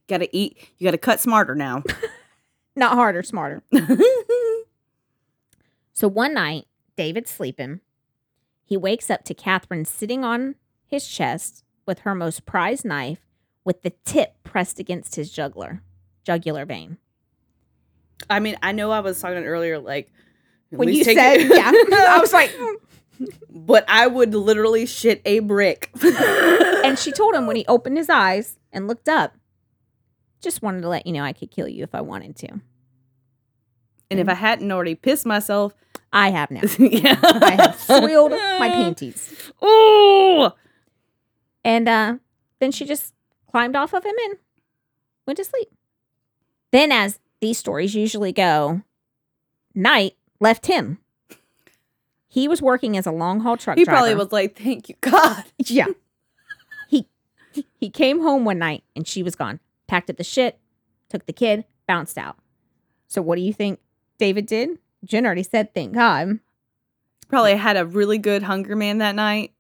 [0.07, 0.57] Got to eat.
[0.78, 1.84] You got to cut smarter now.
[2.78, 3.61] Not harder, smarter.
[5.91, 7.82] So one night, David's sleeping.
[8.63, 10.55] He wakes up to Katherine sitting on
[10.86, 13.20] his chest with her most prized knife
[13.66, 15.82] with the tip pressed against his jugular,
[16.24, 16.99] jugular vein.
[18.30, 20.11] I mean, I know I was talking earlier, like
[20.70, 21.72] When you said, it- yeah,
[22.09, 22.55] I was like,
[23.49, 25.89] but I would literally shit a brick.
[26.03, 29.34] and she told him when he opened his eyes and looked up,
[30.41, 32.47] just wanted to let you know I could kill you if I wanted to.
[34.11, 35.74] and if I hadn't already pissed myself,
[36.13, 36.61] I have now.
[36.80, 39.51] yeah, I have soiled my panties.
[39.63, 40.49] Ooh,
[41.63, 42.16] And uh,
[42.59, 43.13] then she just
[43.51, 44.38] climbed off of him and
[45.26, 45.70] went to sleep.
[46.72, 48.82] Then, as these stories usually go,
[49.74, 51.00] Knight left him.
[52.28, 53.98] He was working as a long haul truck he driver.
[53.98, 55.88] probably was like, "Thank you, God." Yeah.
[56.90, 57.08] he
[57.80, 59.60] he came home one night and she was gone.
[59.88, 60.60] Packed up the shit,
[61.10, 62.36] took the kid, bounced out.
[63.08, 63.80] So what do you think
[64.18, 64.78] David did?
[65.06, 66.40] Jen already said, thank God.
[67.30, 69.52] Probably had a really good Hunger Man that night.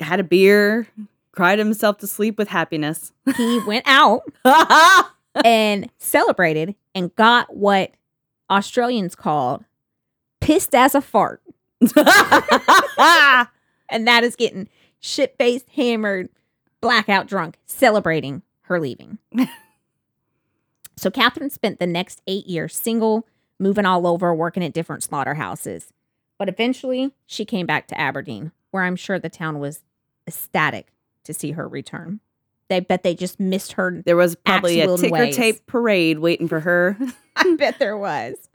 [0.00, 0.86] Had a beer,
[1.32, 3.12] cried himself to sleep with happiness.
[3.36, 4.22] He went out
[5.44, 7.92] and celebrated and got what
[8.50, 9.64] Australians called
[10.40, 11.42] pissed as a fart.
[13.88, 14.68] And that is getting
[14.98, 16.28] shit faced, hammered,
[16.80, 19.18] blackout drunk, celebrating her leaving.
[20.96, 23.26] so Katherine spent the next eight years single,
[23.58, 25.92] moving all over, working at different slaughterhouses.
[26.38, 29.84] But eventually she came back to Aberdeen, where I'm sure the town was
[30.26, 30.88] ecstatic
[31.24, 32.20] to see her return.
[32.74, 34.02] They bet they just missed her.
[34.04, 35.36] there was probably a ticker ways.
[35.36, 36.98] tape parade waiting for her.
[37.36, 38.48] I bet there was.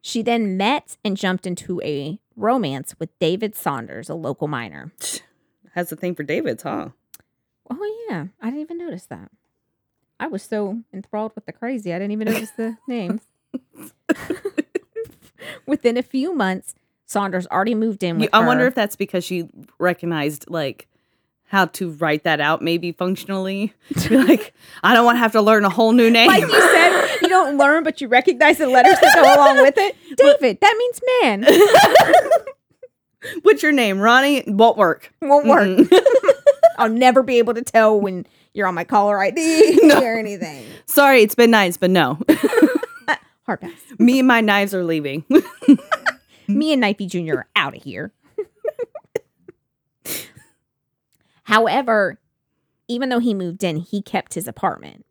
[0.00, 4.92] She then met and jumped into a romance with David Saunders, a local miner.
[5.74, 6.88] Has a thing for David's, huh?
[7.68, 9.30] Oh yeah, I didn't even notice that.
[10.18, 13.20] I was so enthralled with the crazy, I didn't even notice the names.
[15.66, 20.48] Within a few months, Saunders already moved in I wonder if that's because she recognized
[20.48, 20.88] like
[21.52, 23.74] how to write that out, maybe functionally.
[24.00, 26.26] To be like, I don't want to have to learn a whole new name.
[26.28, 29.74] like you said, you don't learn, but you recognize the letters that go along with
[29.76, 29.94] it.
[30.16, 32.42] David, that means man.
[33.42, 34.42] What's your name, Ronnie?
[34.46, 35.12] Won't work.
[35.20, 35.68] Won't work.
[35.68, 36.32] Mm-mm.
[36.78, 40.02] I'll never be able to tell when you're on my caller ID No.
[40.02, 40.64] or anything.
[40.86, 42.18] Sorry, it's been nice, but no.
[43.06, 43.70] Uh, hard pass.
[43.98, 45.24] Me and my knives are leaving.
[46.48, 47.40] Me and Knifey Jr.
[47.40, 48.10] are out of here.
[51.52, 52.18] However,
[52.88, 55.04] even though he moved in, he kept his apartment.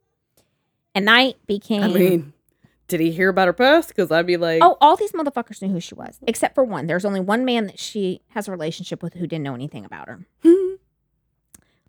[0.95, 2.33] And Knight became I mean,
[2.87, 3.89] did he hear about her past?
[3.89, 6.87] Because I'd be like, Oh, all these motherfuckers knew who she was, except for one.
[6.87, 10.07] There's only one man that she has a relationship with who didn't know anything about
[10.07, 10.25] her.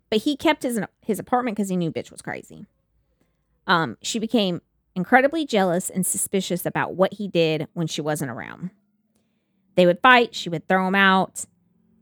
[0.09, 2.67] But he kept his his apartment because he knew bitch was crazy.
[3.65, 4.61] Um, she became
[4.95, 8.69] incredibly jealous and suspicious about what he did when she wasn't around.
[9.73, 10.35] They would fight.
[10.35, 11.45] She would throw him out.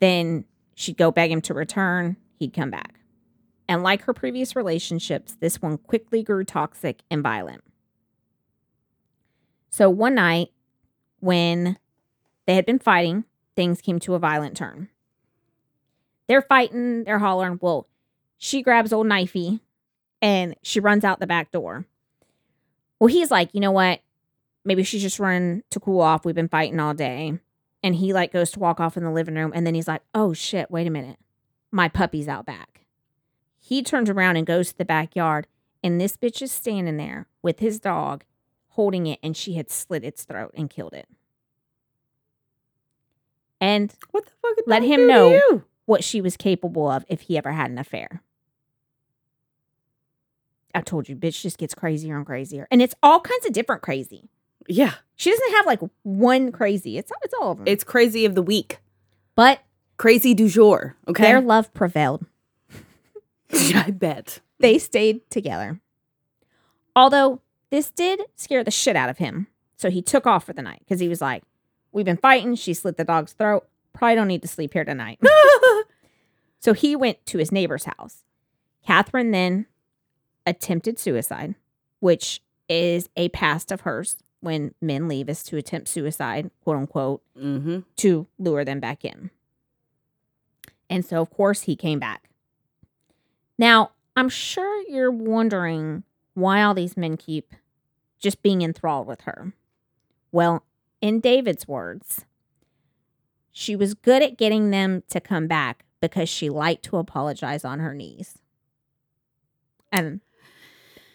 [0.01, 0.43] Then
[0.75, 2.17] she'd go beg him to return.
[2.41, 2.95] He'd come back.
[3.67, 7.63] And like her previous relationships, this one quickly grew toxic and violent.
[9.69, 10.49] So one night,
[11.19, 11.77] when
[12.47, 13.25] they had been fighting,
[13.55, 14.89] things came to a violent turn.
[16.27, 17.59] They're fighting, they're hollering.
[17.61, 17.87] Well,
[18.39, 19.59] she grabs old knifey
[20.19, 21.85] and she runs out the back door.
[22.99, 24.01] Well, he's like, you know what?
[24.65, 26.25] Maybe she's just running to cool off.
[26.25, 27.37] We've been fighting all day.
[27.83, 30.01] And he like goes to walk off in the living room and then he's like,
[30.15, 31.19] "Oh shit, wait a minute.
[31.71, 32.85] My puppy's out back."
[33.59, 35.47] He turns around and goes to the backyard
[35.83, 38.23] and this bitch is standing there with his dog
[38.69, 41.07] holding it and she had slit its throat and killed it.
[43.59, 44.57] And what the fuck?
[44.65, 45.63] Let him know.
[45.85, 48.21] what she was capable of if he ever had an affair.
[50.73, 52.67] I told you, bitch just gets crazier and crazier.
[52.71, 54.29] And it's all kinds of different crazy.
[54.67, 56.97] Yeah, She doesn't have like one crazy.
[56.97, 57.67] It's it's all of them.
[57.67, 58.79] it's crazy of the week,
[59.35, 59.59] but
[60.01, 60.95] crazy du jour.
[61.07, 62.25] Okay, their love prevailed.
[63.53, 64.39] I bet.
[64.59, 65.79] They stayed together.
[66.95, 69.47] Although this did scare the shit out of him.
[69.77, 71.43] So he took off for the night because he was like,
[71.91, 72.55] We've been fighting.
[72.55, 73.67] She slit the dog's throat.
[73.93, 75.19] Probably don't need to sleep here tonight.
[76.61, 78.23] So he went to his neighbor's house.
[78.85, 79.65] Katherine then
[80.45, 81.55] attempted suicide,
[81.99, 87.23] which is a past of hers when men leave is to attempt suicide, quote unquote,
[87.35, 87.79] mm-hmm.
[87.97, 89.31] to lure them back in.
[90.91, 92.29] And so, of course, he came back.
[93.57, 97.55] Now, I'm sure you're wondering why all these men keep
[98.19, 99.53] just being enthralled with her.
[100.33, 100.65] Well,
[100.99, 102.25] in David's words,
[103.51, 107.79] she was good at getting them to come back because she liked to apologize on
[107.79, 108.39] her knees.
[109.93, 110.19] And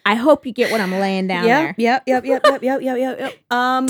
[0.06, 1.74] I hope you get what I'm laying down there.
[1.76, 3.34] Yep, yep, yep, yep, yep, yep, yep, yep.
[3.50, 3.88] Um,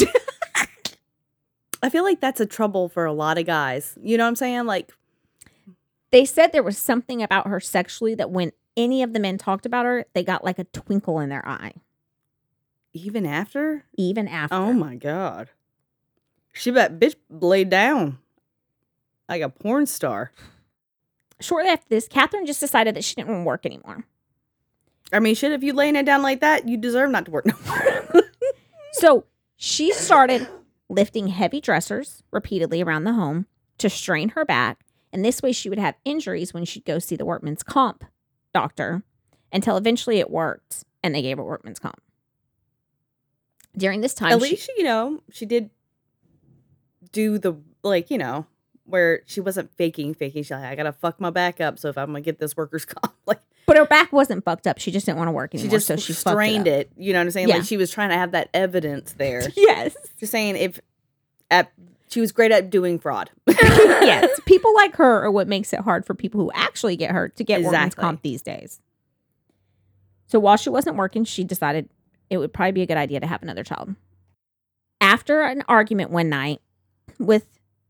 [1.81, 3.97] I feel like that's a trouble for a lot of guys.
[4.03, 4.67] You know what I'm saying?
[4.67, 4.93] Like,
[6.17, 9.67] They said there was something about her sexually that when any of the men talked
[9.67, 11.75] about her, they got like a twinkle in their eye,
[12.95, 13.85] even after?
[13.99, 14.57] even after.
[14.57, 15.51] Oh my god,
[16.55, 18.17] she bet bitch laid down
[19.29, 20.33] like a porn star.
[21.39, 24.07] Shortly after this, Katherine just decided that she didn't want to work anymore.
[25.13, 27.45] I mean, shit, if you laying it down like that, you deserve not to work
[27.45, 28.23] no more.
[28.93, 30.49] So she started
[30.89, 33.45] lifting heavy dressers repeatedly around the home
[33.77, 34.86] to strain her back.
[35.13, 38.05] And this way she would have injuries when she'd go see the workman's comp
[38.53, 39.03] doctor
[39.53, 42.01] until eventually it worked and they gave her workman's comp.
[43.77, 45.71] During this time, At she- least, she, you know, she did
[47.13, 48.47] do the, like, you know,
[48.85, 50.43] where she wasn't faking, faking.
[50.43, 51.79] She's like, I gotta fuck my back up.
[51.79, 54.79] So if I'm gonna get this worker's comp, like, but her back wasn't fucked up.
[54.79, 55.69] She just didn't want to work anymore.
[55.69, 56.89] she just so she strained it.
[56.89, 57.49] it, You know what I'm saying?
[57.49, 57.57] Yeah.
[57.57, 59.43] Like, she was trying to have that evidence there.
[59.57, 59.97] Yes.
[60.21, 60.81] Just saying, if
[61.51, 61.71] at
[62.17, 63.29] she was great at doing fraud.
[63.47, 64.41] yes.
[64.47, 67.45] People like her are what makes it hard for people who actually get hurt to
[67.45, 68.01] get workman's Exactly.
[68.01, 68.81] comp these days.
[70.27, 71.91] So while she wasn't working, she decided
[72.31, 73.97] it would probably be a good idea to have another child.
[74.99, 76.63] After an argument one night
[77.19, 77.45] with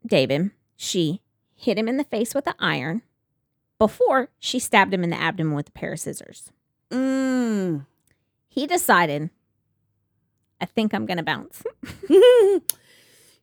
[0.05, 1.23] David, she
[1.55, 3.03] hit him in the face with an iron
[3.79, 6.51] before she stabbed him in the abdomen with a pair of scissors.
[6.91, 7.87] Mm.
[8.49, 9.31] He decided,
[10.61, 11.63] I think I'm going to bounce.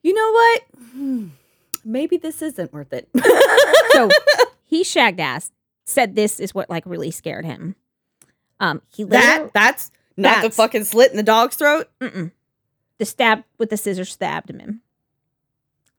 [0.04, 0.62] you know what?
[0.92, 1.28] Hmm.
[1.84, 3.10] Maybe this isn't worth it.
[3.92, 4.10] so
[4.66, 5.52] he shagged ass,
[5.86, 7.76] said this is what like really scared him.
[8.60, 11.90] Um, he later, that that's not the fucking slit in the dog's throat.
[12.00, 12.32] Mm-mm.
[13.00, 14.82] The stab with the scissors to the abdomen.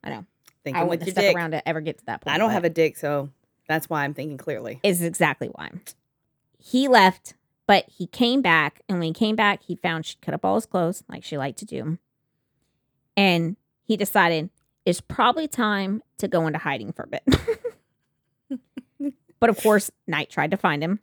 [0.02, 0.26] I know.
[0.62, 1.36] Thinking I with wouldn't your stuck dick.
[1.36, 2.34] around to ever get to that point.
[2.34, 3.28] I don't have a dick, so
[3.68, 4.80] that's why I'm thinking clearly.
[4.82, 5.70] Is exactly why.
[6.59, 7.34] He left,
[7.66, 10.55] but he came back, and when he came back, he found she'd cut up all
[10.55, 11.98] his clothes like she liked to do,
[13.16, 14.51] and he decided
[14.85, 17.22] it's probably time to go into hiding for a bit.
[19.41, 21.01] but of course, Knight tried to find him,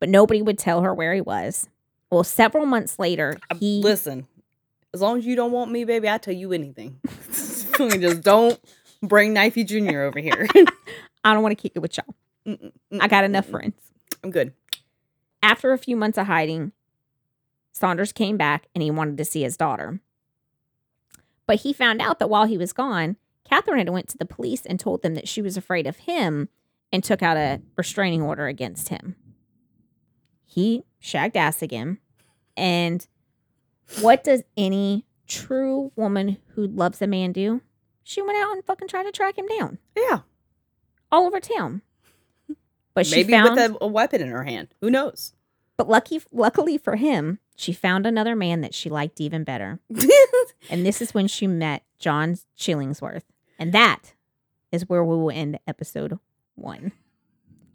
[0.00, 1.68] but nobody would tell her where he was.
[2.10, 4.26] Well, several months later, Uh, he Listen,
[4.92, 7.00] as long as you don't want me, baby, I tell you anything.
[7.32, 8.60] Just don't
[9.02, 10.02] bring Knifey Jr.
[10.02, 10.46] over here.
[11.24, 12.14] I don't want to kick it with y'all.
[12.46, 13.52] Mm-mm, I got enough mm-mm.
[13.52, 13.74] friends.
[14.22, 14.52] I'm good.
[15.42, 16.72] After a few months of hiding,
[17.72, 20.00] Saunders came back and he wanted to see his daughter.
[21.46, 23.16] But he found out that while he was gone,
[23.48, 26.48] Katherine had went to the police and told them that she was afraid of him
[26.92, 29.16] and took out a restraining order against him.
[30.46, 31.98] he shagged ass again.
[32.56, 33.06] And
[34.00, 37.60] what does any true woman who loves a man do?
[38.04, 40.20] She went out and fucking tried to track him down Yeah.
[41.10, 41.82] all over town.
[42.94, 44.68] But she Maybe with a, a weapon in her hand.
[44.80, 45.32] Who knows?
[45.76, 49.80] but lucky, luckily for him, she found another man that she liked even better.
[50.70, 53.24] And this is when she met John Chillingsworth.
[53.58, 54.14] And that
[54.72, 56.18] is where we will end episode
[56.54, 56.92] one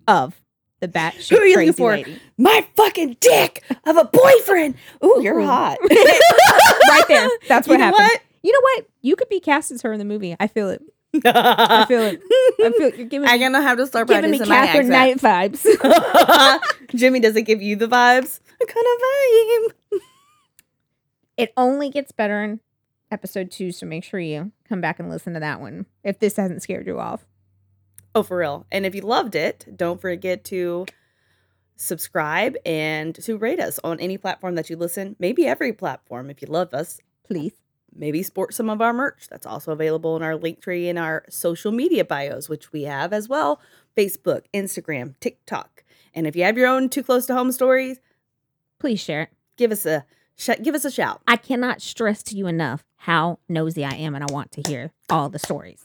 [0.07, 0.41] of
[0.79, 1.91] the batshit Who are you looking crazy for?
[1.91, 2.19] lady.
[2.37, 4.73] My fucking dick of a boyfriend.
[5.03, 5.77] Ooh, you're hot.
[5.89, 7.29] right there.
[7.47, 8.21] That's what you know happened.
[8.41, 8.87] You know what?
[9.01, 10.35] You could be cast as her in the movie.
[10.39, 10.81] I feel it.
[11.13, 12.21] I feel it.
[12.59, 12.97] I feel it.
[12.97, 14.89] You're giving, I'm gonna have to start giving me Katherine.
[14.89, 15.63] Knight vibes.
[16.95, 18.39] Jimmy doesn't give you the vibes.
[18.69, 19.99] Kind of vibe?
[21.37, 22.59] it only gets better in
[23.11, 26.35] episode two, so make sure you come back and listen to that one if this
[26.35, 27.25] hasn't scared you off.
[28.13, 28.67] Oh, for real.
[28.71, 30.85] And if you loved it, don't forget to
[31.75, 35.15] subscribe and to rate us on any platform that you listen.
[35.17, 36.99] Maybe every platform if you love us.
[37.25, 37.53] Please.
[37.95, 39.27] Maybe sport some of our merch.
[39.29, 43.13] That's also available in our link tree in our social media bios, which we have
[43.13, 43.59] as well
[43.97, 45.83] Facebook, Instagram, TikTok.
[46.13, 47.99] And if you have your own too close to home stories,
[48.79, 49.29] Please share it.
[49.57, 50.05] give us a
[50.35, 51.21] sh- give us a shout.
[51.27, 54.91] I cannot stress to you enough how nosy I am and I want to hear
[55.09, 55.83] all the stories.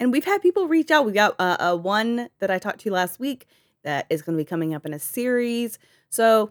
[0.00, 1.06] And we've had people reach out.
[1.06, 3.46] We got uh, uh, one that I talked to last week
[3.84, 5.78] that is going to be coming up in a series.
[6.10, 6.50] So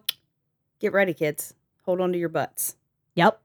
[0.80, 1.54] get ready, kids.
[1.84, 2.76] Hold on to your butts.
[3.14, 3.40] Yep.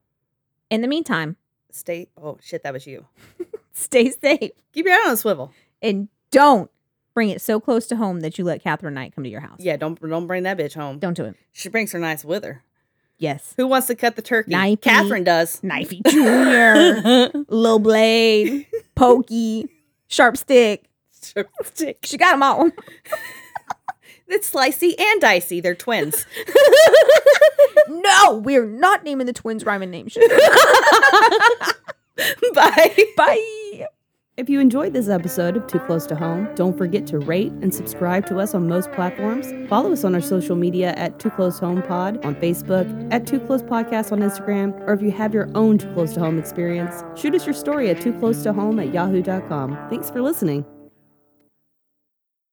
[0.70, 1.36] In the meantime,
[1.72, 2.08] Stay.
[2.20, 3.06] Oh shit, that was you.
[3.74, 5.52] stay safe Keep your eye on the swivel.
[5.82, 6.72] and don't
[7.20, 9.58] bring it so close to home that you let Katherine Knight come to your house.
[9.60, 11.00] Yeah, don't don't bring that bitch home.
[11.00, 11.36] Don't do it.
[11.52, 12.64] She brings her knife with her.
[13.18, 13.54] Yes.
[13.58, 14.54] Who wants to cut the turkey?
[14.54, 14.80] Knifey.
[14.80, 15.60] Katherine does.
[15.60, 19.68] Knifey Jr., low blade, pokey,
[20.08, 20.86] sharp stick.
[22.04, 22.72] She got them all.
[24.32, 25.60] It's slicey and dicey.
[25.60, 26.26] They're twins.
[27.90, 30.16] No, we're not naming the twins rhyming names.
[32.54, 32.96] Bye.
[33.18, 33.59] Bye.
[34.40, 37.76] If you enjoyed this episode of Too Close to Home, don't forget to rate and
[37.76, 39.52] subscribe to us on most platforms.
[39.68, 43.42] Follow us on our social media at Too Close Home Pod on Facebook, at Too
[43.42, 47.04] Close Podcast on Instagram, or if you have your own Too Close to Home experience,
[47.20, 49.78] shoot us your story at Too Close to Home at yahoo.com.
[49.90, 50.64] Thanks for listening.